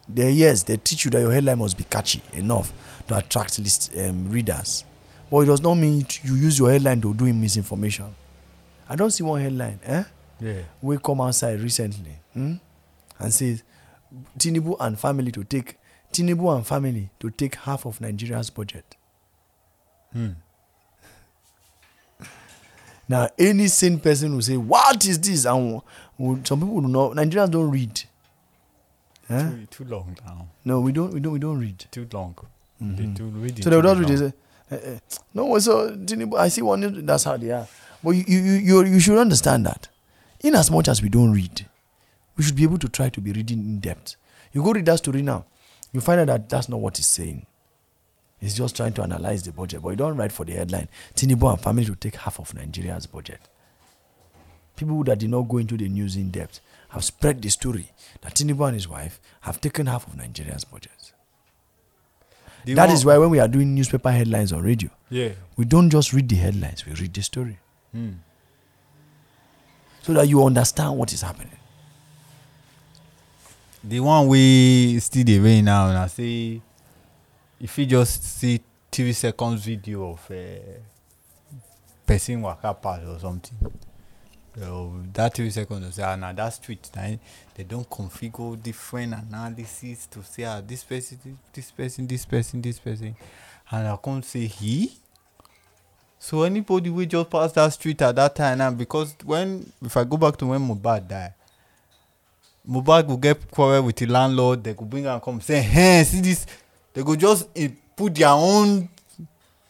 [0.08, 2.72] They yes, they teach you that your headline must be catchy enough
[3.08, 4.84] to attract list um, readers,
[5.30, 8.14] but it does not mean you use your headline to do misinformation.
[8.88, 10.04] I don't see one headline, eh?
[10.40, 10.62] Yeah.
[10.82, 12.54] We come outside recently hmm,
[13.18, 13.62] and says
[14.38, 15.78] Tinubu and family to take
[16.12, 18.96] Tinubu and family to take half of Nigeria's budget.
[20.12, 20.32] Hmm.
[23.08, 25.82] Now, any sane person will say, "What is this?" And
[26.46, 27.12] some people do not.
[27.12, 28.02] Nigerians don't read.
[29.28, 29.50] Huh?
[29.50, 30.48] Too, too long now.
[30.64, 31.12] No, we don't.
[31.12, 31.32] We don't.
[31.32, 31.84] We don't read.
[31.90, 32.34] Too long.
[32.80, 34.34] They do read So they not read it.
[34.70, 34.98] eh, eh,
[35.32, 35.96] no, so
[36.36, 37.06] I see one.
[37.06, 37.66] That's how they are.
[38.02, 39.88] But you, you, you, you, should understand that.
[40.42, 41.66] In as much as we don't read,
[42.36, 44.16] we should be able to try to be reading in depth.
[44.52, 45.46] You go read that story now,
[45.92, 47.46] you find out that that's not what he's saying.
[48.40, 50.88] He's just trying to analyze the budget, but you don't write for the headline.
[51.14, 53.40] Tinubu and family will take half of Nigeria's budget.
[54.76, 56.60] People that did not go into the news in depth
[56.90, 61.12] have spread the story that Tinubu and his wife have taken half of Nigeria's budget.
[62.64, 65.30] The That one- is why when we are doing newspaper headlines on radio, Yeah.
[65.56, 67.58] we don't just read the headlines, we read the story
[67.92, 68.12] Hmm.
[70.02, 71.50] so that you understand what is happening.
[73.86, 76.62] the one we still the reign now and I say
[77.78, 78.60] you just see
[78.92, 80.34] three seconds video of uh,
[82.06, 83.56] person waka pass or something
[84.62, 87.16] uh, that three seconds go say ah na that street na
[87.54, 92.78] they don configure different analysis to say ah this person this person this person this
[92.78, 93.16] person.
[93.70, 94.92] And i come say he.
[96.18, 100.04] So anybody wey just pass that street at that time now because when if i
[100.04, 101.34] go back to when mohbad die
[102.68, 106.20] mohbad go get quarrel with the landlord they go bring am come say hey see
[106.20, 106.46] this
[106.94, 108.88] they go just eh, put their own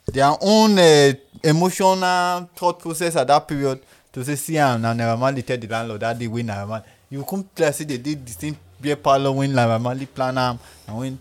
[0.06, 1.12] their own uh,
[1.42, 3.80] emotional thought process at that period
[4.12, 6.84] to say see am na naira marley tell the landlord that day wey naira marley
[7.10, 10.58] you come tell say they dey the same beer parlour when naira marley plan am
[10.86, 11.18] and when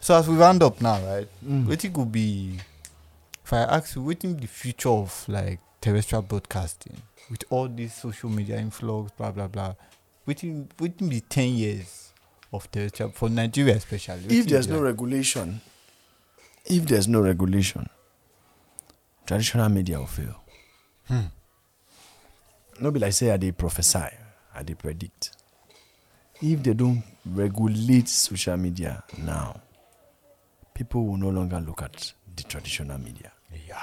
[0.00, 1.66] so as we round up now right Mm.
[1.66, 2.58] wetin go be
[3.44, 6.96] if i ask you wetin be the future of like terrestrial broadcasting
[7.30, 9.74] with all this social media influx blah blah blah
[10.26, 12.05] wetin wetin be ten years
[12.52, 15.60] of terrestrial for nigeria especially If there's no regulation,
[16.64, 17.88] if there's no regulation,
[19.26, 20.36] traditional media will fail.
[21.08, 21.26] Hmm.
[22.80, 23.98] No be like say I dey prophesy,
[24.54, 25.30] I they predict.
[26.42, 29.60] If they don't regulate social media now,
[30.74, 33.32] people will no longer look at the traditional media.
[33.66, 33.80] yeah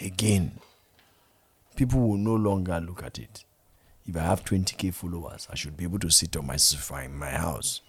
[0.00, 0.58] Again,
[1.76, 3.44] people will no longer look at it.
[4.06, 7.16] If I have 20k followers, I should be able to sit on my sofa in
[7.16, 7.80] my house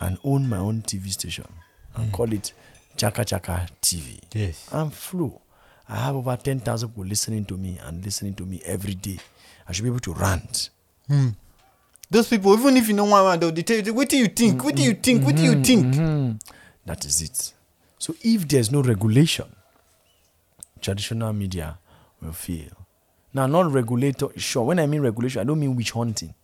[0.00, 1.46] and own my own TV station
[1.94, 2.52] and call it
[2.96, 5.40] Chaka Chaka TV yes and flow.
[5.88, 9.18] I have over 10,000 people listening to me and listening to me every day.
[9.68, 10.70] I should be able to rant.
[11.06, 11.28] hmm.
[12.10, 14.62] those people even if you no wan run they tell you what do you think
[14.64, 15.94] What do you think What do you think
[16.84, 17.52] That is it.
[17.98, 19.46] So if there's no regulation,
[20.80, 21.78] traditional media
[22.20, 22.86] will fail.
[23.34, 24.64] Now, not regulator, sure.
[24.64, 26.34] When I mean regulation, I don't mean witch hunting.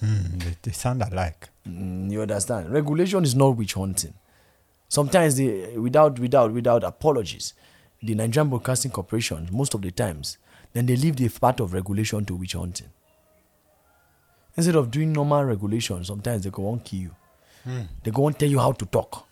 [0.00, 0.38] hmm.
[0.38, 2.70] they, they sound alike Mm, you understand?
[2.70, 4.14] Regulation is not witch hunting.
[4.88, 7.54] Sometimes they, without without without apologies,
[8.02, 10.38] the Nigerian Broadcasting Corporation, most of the times,
[10.72, 12.88] then they leave the part of regulation to witch hunting.
[14.56, 17.14] Instead of doing normal regulation, sometimes they go on kill you.
[18.02, 19.26] They go on tell you how to talk,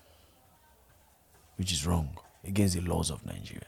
[1.56, 2.10] which is wrong
[2.44, 3.64] against the laws of Nigeria.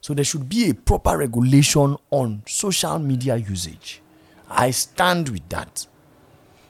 [0.00, 4.00] So there should be a proper regulation on social media usage.
[4.48, 5.86] I stand with that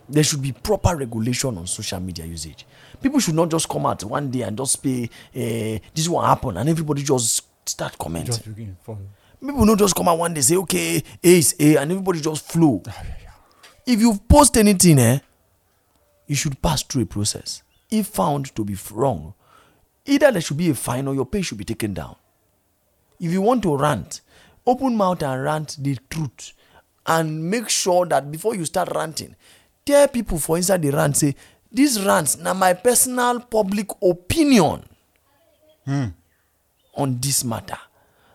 [0.08, 2.66] there should be proper regulation on social media usage.
[3.02, 6.56] People should not just come out one day and just say, eh, "This will happen,
[6.56, 8.34] and everybody just start commenting.
[8.34, 8.44] just
[9.40, 12.50] People not just come out one day say, "Okay, A is A," and everybody just
[12.50, 12.82] flow.
[12.88, 13.04] Ah.
[13.84, 15.18] If you post anything, eh,
[16.26, 17.62] you should pass through a process.
[17.90, 19.34] If found to be wrong,
[20.04, 22.16] either there should be a fine or your page should be taken down.
[23.20, 24.20] If you want to rant,
[24.66, 26.52] open mouth and rant the truth,
[27.06, 29.36] and make sure that before you start ranting,
[29.86, 31.34] tell people for inside the rant say,
[31.72, 34.82] "This rant na my personal public opinion
[36.94, 37.78] on this matter."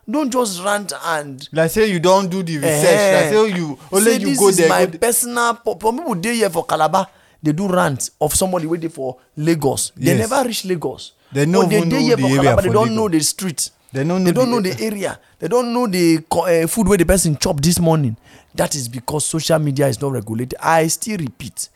[0.10, 2.84] Don't just rant and like say you don do the research.
[2.84, 5.00] Like say you only say you this go is there my go there.
[5.00, 7.08] personal po- some people dey here for calabar
[7.44, 9.92] dey do rant of somebody wey dey for lagos.
[9.96, 11.14] They never reach lagos.
[11.32, 14.32] But they dey here for calabar they don know the street They no know they
[14.32, 15.20] don the- know the area.
[15.40, 18.16] They don know the uh, food wey the person chop this morning.
[18.56, 20.56] That is because social media is not regulated.
[20.62, 21.70] I still repeat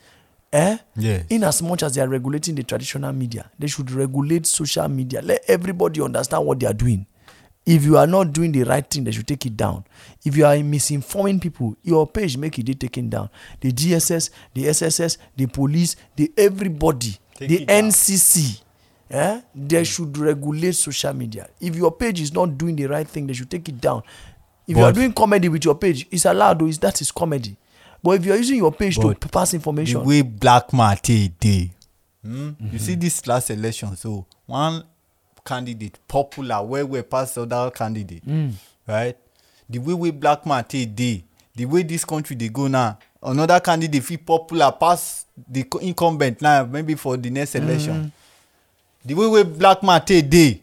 [0.52, 0.78] eh?
[0.96, 1.24] Yes.
[1.28, 5.20] in as much as they are regulating the traditional media they should regulate social media.
[5.22, 7.06] Let everybody understand what they are doing.
[7.66, 9.84] If you are not doing the right thing they should take it down.
[10.24, 13.28] If you are misinforming people your page make e dey taken down.
[13.60, 17.76] The dss the sss the police the everybody Take the it down.
[19.10, 19.40] Eh?
[19.54, 21.48] They should regulate social media.
[21.60, 24.02] If your page is not doing the right thing they should take it down.
[24.66, 27.12] If you are But- doing comedy with your page it's allowed though is that is
[27.12, 27.56] comedy.
[28.02, 30.96] But if you are using your page to But pass the information way black man
[31.02, 31.70] dey
[32.22, 32.50] hmm?
[32.72, 34.82] you see this last election so one
[35.44, 38.22] candidate popular well well pass other candidate
[38.86, 39.16] right?
[39.70, 43.58] The way wey black man take dey the way this country dey go now another
[43.60, 48.12] candidate fit popular pass the incumbent now maybe for the next election
[49.06, 50.60] the way wey black man take dey.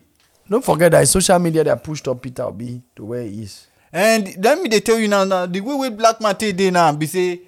[0.50, 3.68] Don't forget that social media that pushed up Peter Obi to where he is.
[3.92, 6.70] and let me dey tell you now now the way wey black man take dey
[6.72, 7.40] now be say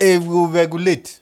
[0.00, 1.20] we go regulate.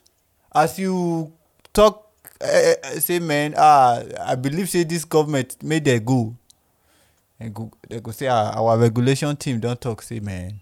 [0.54, 1.32] As you
[1.72, 2.06] talk
[2.40, 6.36] eh, say man ah i believe say this government make dem go.
[7.40, 10.60] Dem go dem go say ah our regulation team don talk say man.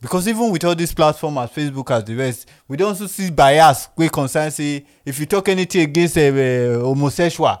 [0.00, 3.30] Because even with all these platforms as facebook as the rest we don also see
[3.30, 7.60] bias wey concern say if you talk anything against uh, uh, homosexual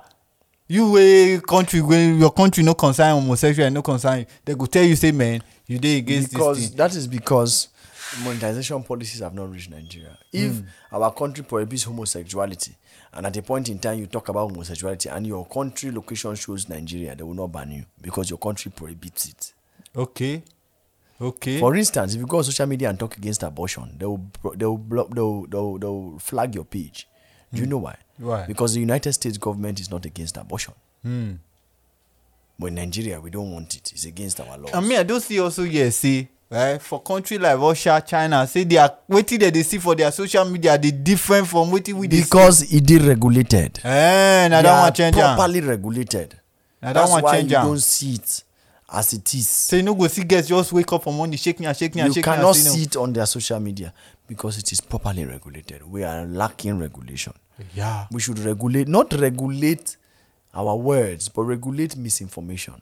[0.68, 4.84] you wey country wey your country no concern homosexual no concern you dem go tell
[4.84, 7.68] you say man you dey against because this thing that is because
[8.24, 10.16] monetization policies have not reached Nigeria.
[10.32, 10.66] If Hmm.
[10.96, 12.74] our country prohibits homosexuality,
[13.12, 16.68] and at a point in time you talk about homosexuality, and your country location shows
[16.70, 19.52] Nigeria, they will not ban you because your country prohibits it.
[19.94, 20.42] okay
[21.20, 24.22] okay For instance, if you go on social media and talk against abortion, they will
[24.56, 27.06] they will block, they will, they will, they will flag your page.
[27.52, 27.96] Do you know why?
[28.18, 28.26] Hmm.
[28.26, 28.46] Why?
[28.46, 30.74] Because the United States government is not against abortion.
[31.02, 31.32] hmm.
[32.58, 33.92] But in Nigeria, we don't want it.
[33.92, 34.74] It's against our laws.
[34.74, 38.64] i mean i don see also here say right for country like russia china say
[38.64, 42.22] their wetin dem dey see for their social media dey different from wetin we see.
[42.22, 43.78] because it deregulated.
[43.84, 46.34] eh na They that are one change properly regulated.
[46.82, 48.42] na that That's one why change you am don't see it
[48.90, 49.46] as it is.
[49.48, 51.94] so you no go see girls just wake up for morning shake me and shake
[51.94, 53.92] me and you shake me cannot and say see it on their social media
[54.28, 55.82] because it is properly regulated.
[55.90, 57.32] We are lacking regulation.
[57.74, 59.96] yeah We should regulate, not regulate
[60.54, 62.74] our words, but regulate misinformation.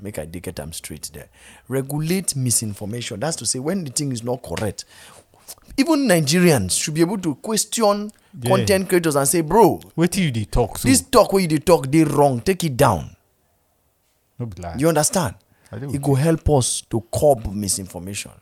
[0.00, 1.28] Make I get am straight there.
[1.68, 3.20] Regulate misinformation.
[3.20, 4.84] That's to say, when the thing is not correct,
[5.76, 8.12] even Nigerians should be able to question
[8.42, 8.50] Yeah.
[8.50, 11.58] content creators and say, "Bro, wetin you dey talk so this talk wey you dey
[11.58, 12.40] talk they wrong.
[12.40, 13.16] Take it down."
[14.38, 15.34] no You understand?
[15.72, 18.32] It go help us to curb misinformation.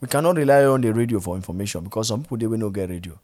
[0.00, 2.88] We cannot rely on the radio for information because some people they will not get
[2.90, 3.18] radio.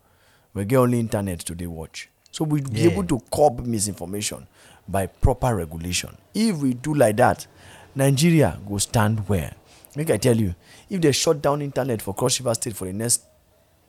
[0.54, 2.08] We get only internet to they watch.
[2.30, 2.90] So we be Yeah.
[2.90, 4.46] able to curb misinformation
[4.88, 6.16] by proper regulation.
[6.34, 7.46] If we do like that,
[7.94, 9.54] Nigeria go stand where.
[9.96, 10.54] Make I tell you,
[10.90, 13.22] if they shut down internet for Cross River State for the next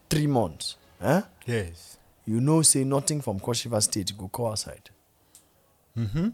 [0.09, 1.21] three months, eh?
[1.45, 4.89] yes you know say nothing from Cross River State go go outside.
[5.97, 6.29] mm-hmm.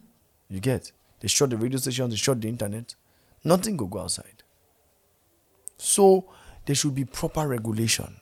[0.49, 0.91] You get?
[1.19, 2.95] They shut the radio stations, they shut the internet.
[3.43, 4.43] Nothing go go outside.
[5.77, 6.25] So
[6.65, 8.15] there should be proper regulation.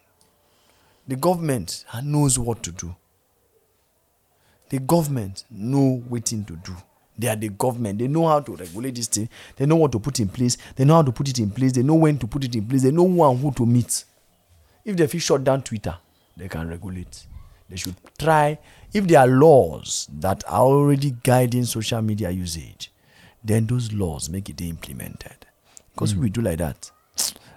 [1.08, 2.96] The government knows what to do.
[4.70, 6.76] The government know waiting to do.
[7.18, 8.00] They are the government.
[8.00, 9.30] They know how to regulate this thing.
[9.58, 10.58] They know what to put in place.
[10.76, 11.74] They know how to put it in place.
[11.74, 12.84] They know when to put it in place.
[12.84, 14.06] They know who and who to meet.
[14.86, 15.96] If they feel shut down Twitter,
[16.38, 17.28] they can regulate.
[17.70, 18.58] They should try.
[18.94, 22.92] If there are laws that are already guiding social media usage,
[23.44, 25.46] then those laws make it implemented.
[25.94, 26.89] Because if we do like that,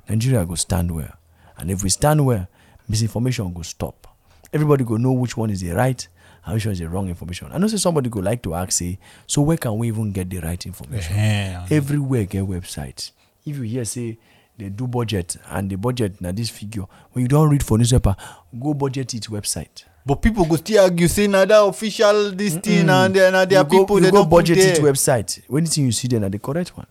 [0.08, 1.12] Nigeria go stand well.
[1.56, 2.46] And if we stand well,
[2.88, 4.06] misinformation go stop.
[4.52, 6.06] Everybody go know which one is the right
[6.44, 7.48] and which one is the wrong information.
[7.52, 10.28] I know say somebody go like to ask, say, so where can we even get
[10.30, 11.16] the right information?
[11.16, 11.66] Yeah.
[11.70, 13.10] everywhere get website
[13.46, 14.18] if you hear say
[14.56, 18.14] they do budget and the budget now this figure when you don't read for newspaper
[18.60, 19.84] go budget it website.
[20.06, 23.58] but people go still argue say na that official this thing and then na their
[23.60, 26.38] you go, people you they go budget it website anything you see there na the
[26.38, 26.86] correct one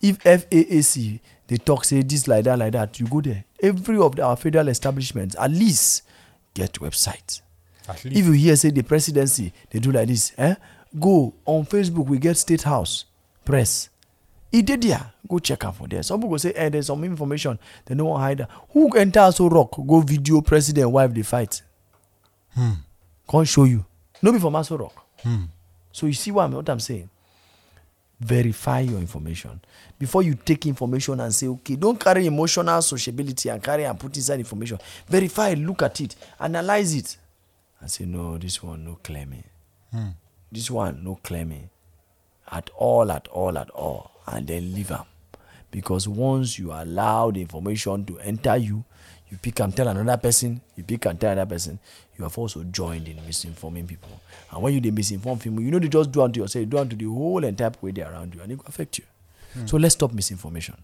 [0.00, 3.44] if faac dey talk say this like that like that you go there.
[3.62, 6.02] Every of our federal establishments at least
[6.54, 7.42] get website
[7.88, 10.54] at if you hear say the presidency dey do like this eh?
[10.98, 13.04] Go on facebook we get state house
[13.44, 13.88] press.
[14.52, 16.02] E dey there go check am for there.
[16.02, 18.48] Some people go say eh there's some information they no wan hide am.
[18.72, 21.62] Who enter aso rock go video president wife dey fight?
[23.28, 23.84] Come show you.
[24.22, 25.06] No be from aso rock.
[25.92, 27.08] So you see what i'm what i'm saying
[28.20, 29.60] verify your information.
[29.98, 34.14] Before you take information and say okay don't carry emotional sociability and carry and put
[34.16, 34.78] inside information.
[35.08, 37.16] Verify look at it analyze it.
[37.80, 39.42] And say no this one no clear me
[39.90, 40.08] hmm.
[40.52, 41.70] this one no clear me
[42.52, 44.10] at all at all at all.
[44.26, 45.04] And then leave am.
[45.70, 48.84] Because once you allow the information to enter you
[49.30, 51.78] you pick am tell another person you pick am tell another person
[52.20, 54.20] you have also joined in misinforming people.
[54.52, 56.66] And when you dey misinform people you know they just do unto to yourself you
[56.66, 59.04] do unto the whole entire dey around you and it go affect you.
[59.54, 59.66] Hmm.
[59.66, 60.76] So let's stop misinformation.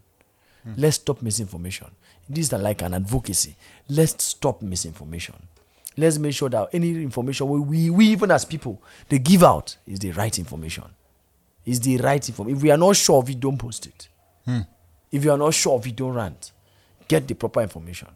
[0.64, 0.72] Hmm.
[0.76, 1.88] Let's stop misinformation.
[2.28, 3.54] This is like an advocacy.
[3.88, 5.34] Let's stop misinformation.
[5.96, 9.76] Let's make sure that any information wey we we even as people dey give out
[9.86, 10.84] is the right information.
[11.66, 14.08] Is the right information if we are not sure of it don't post it.
[14.46, 14.60] Hmm.
[15.12, 16.52] If you are not sure of it don't rant.
[17.08, 18.08] Get the proper information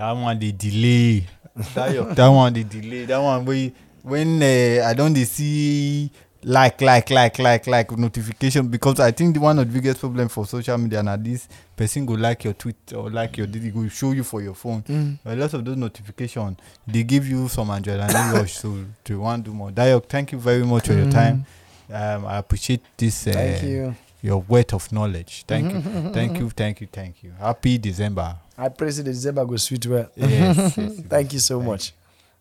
[0.00, 1.26] that one dey delay.
[1.74, 3.04] That, your, that one dey delay.
[3.04, 3.72] That one wey
[4.02, 6.10] when uh, i don dey see
[6.42, 10.26] like like like like like notification because i think the one of the biggest problem
[10.30, 11.46] for social media na this
[11.76, 14.80] person go like your tweet or like your did go show you for your phone.
[14.88, 15.18] Mm.
[15.26, 16.56] a lot of those notification
[16.90, 18.74] dey give you some adrenaline rush so
[19.04, 19.70] to wan do more.
[19.70, 21.44] Daiok thank you very much for your time.
[21.92, 23.34] Um, i appreciate this uh, Mm.
[23.34, 23.94] Thank you.
[24.22, 25.44] your wealth of knowledge.
[25.46, 25.80] Thank you.
[26.12, 27.32] Thank you thank you thank you.
[27.38, 28.68] Happy december I
[29.04, 30.10] the December go sweet well.
[30.14, 31.00] yes, yes.
[31.08, 31.92] Thank you so much.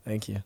[0.03, 0.43] Thank you.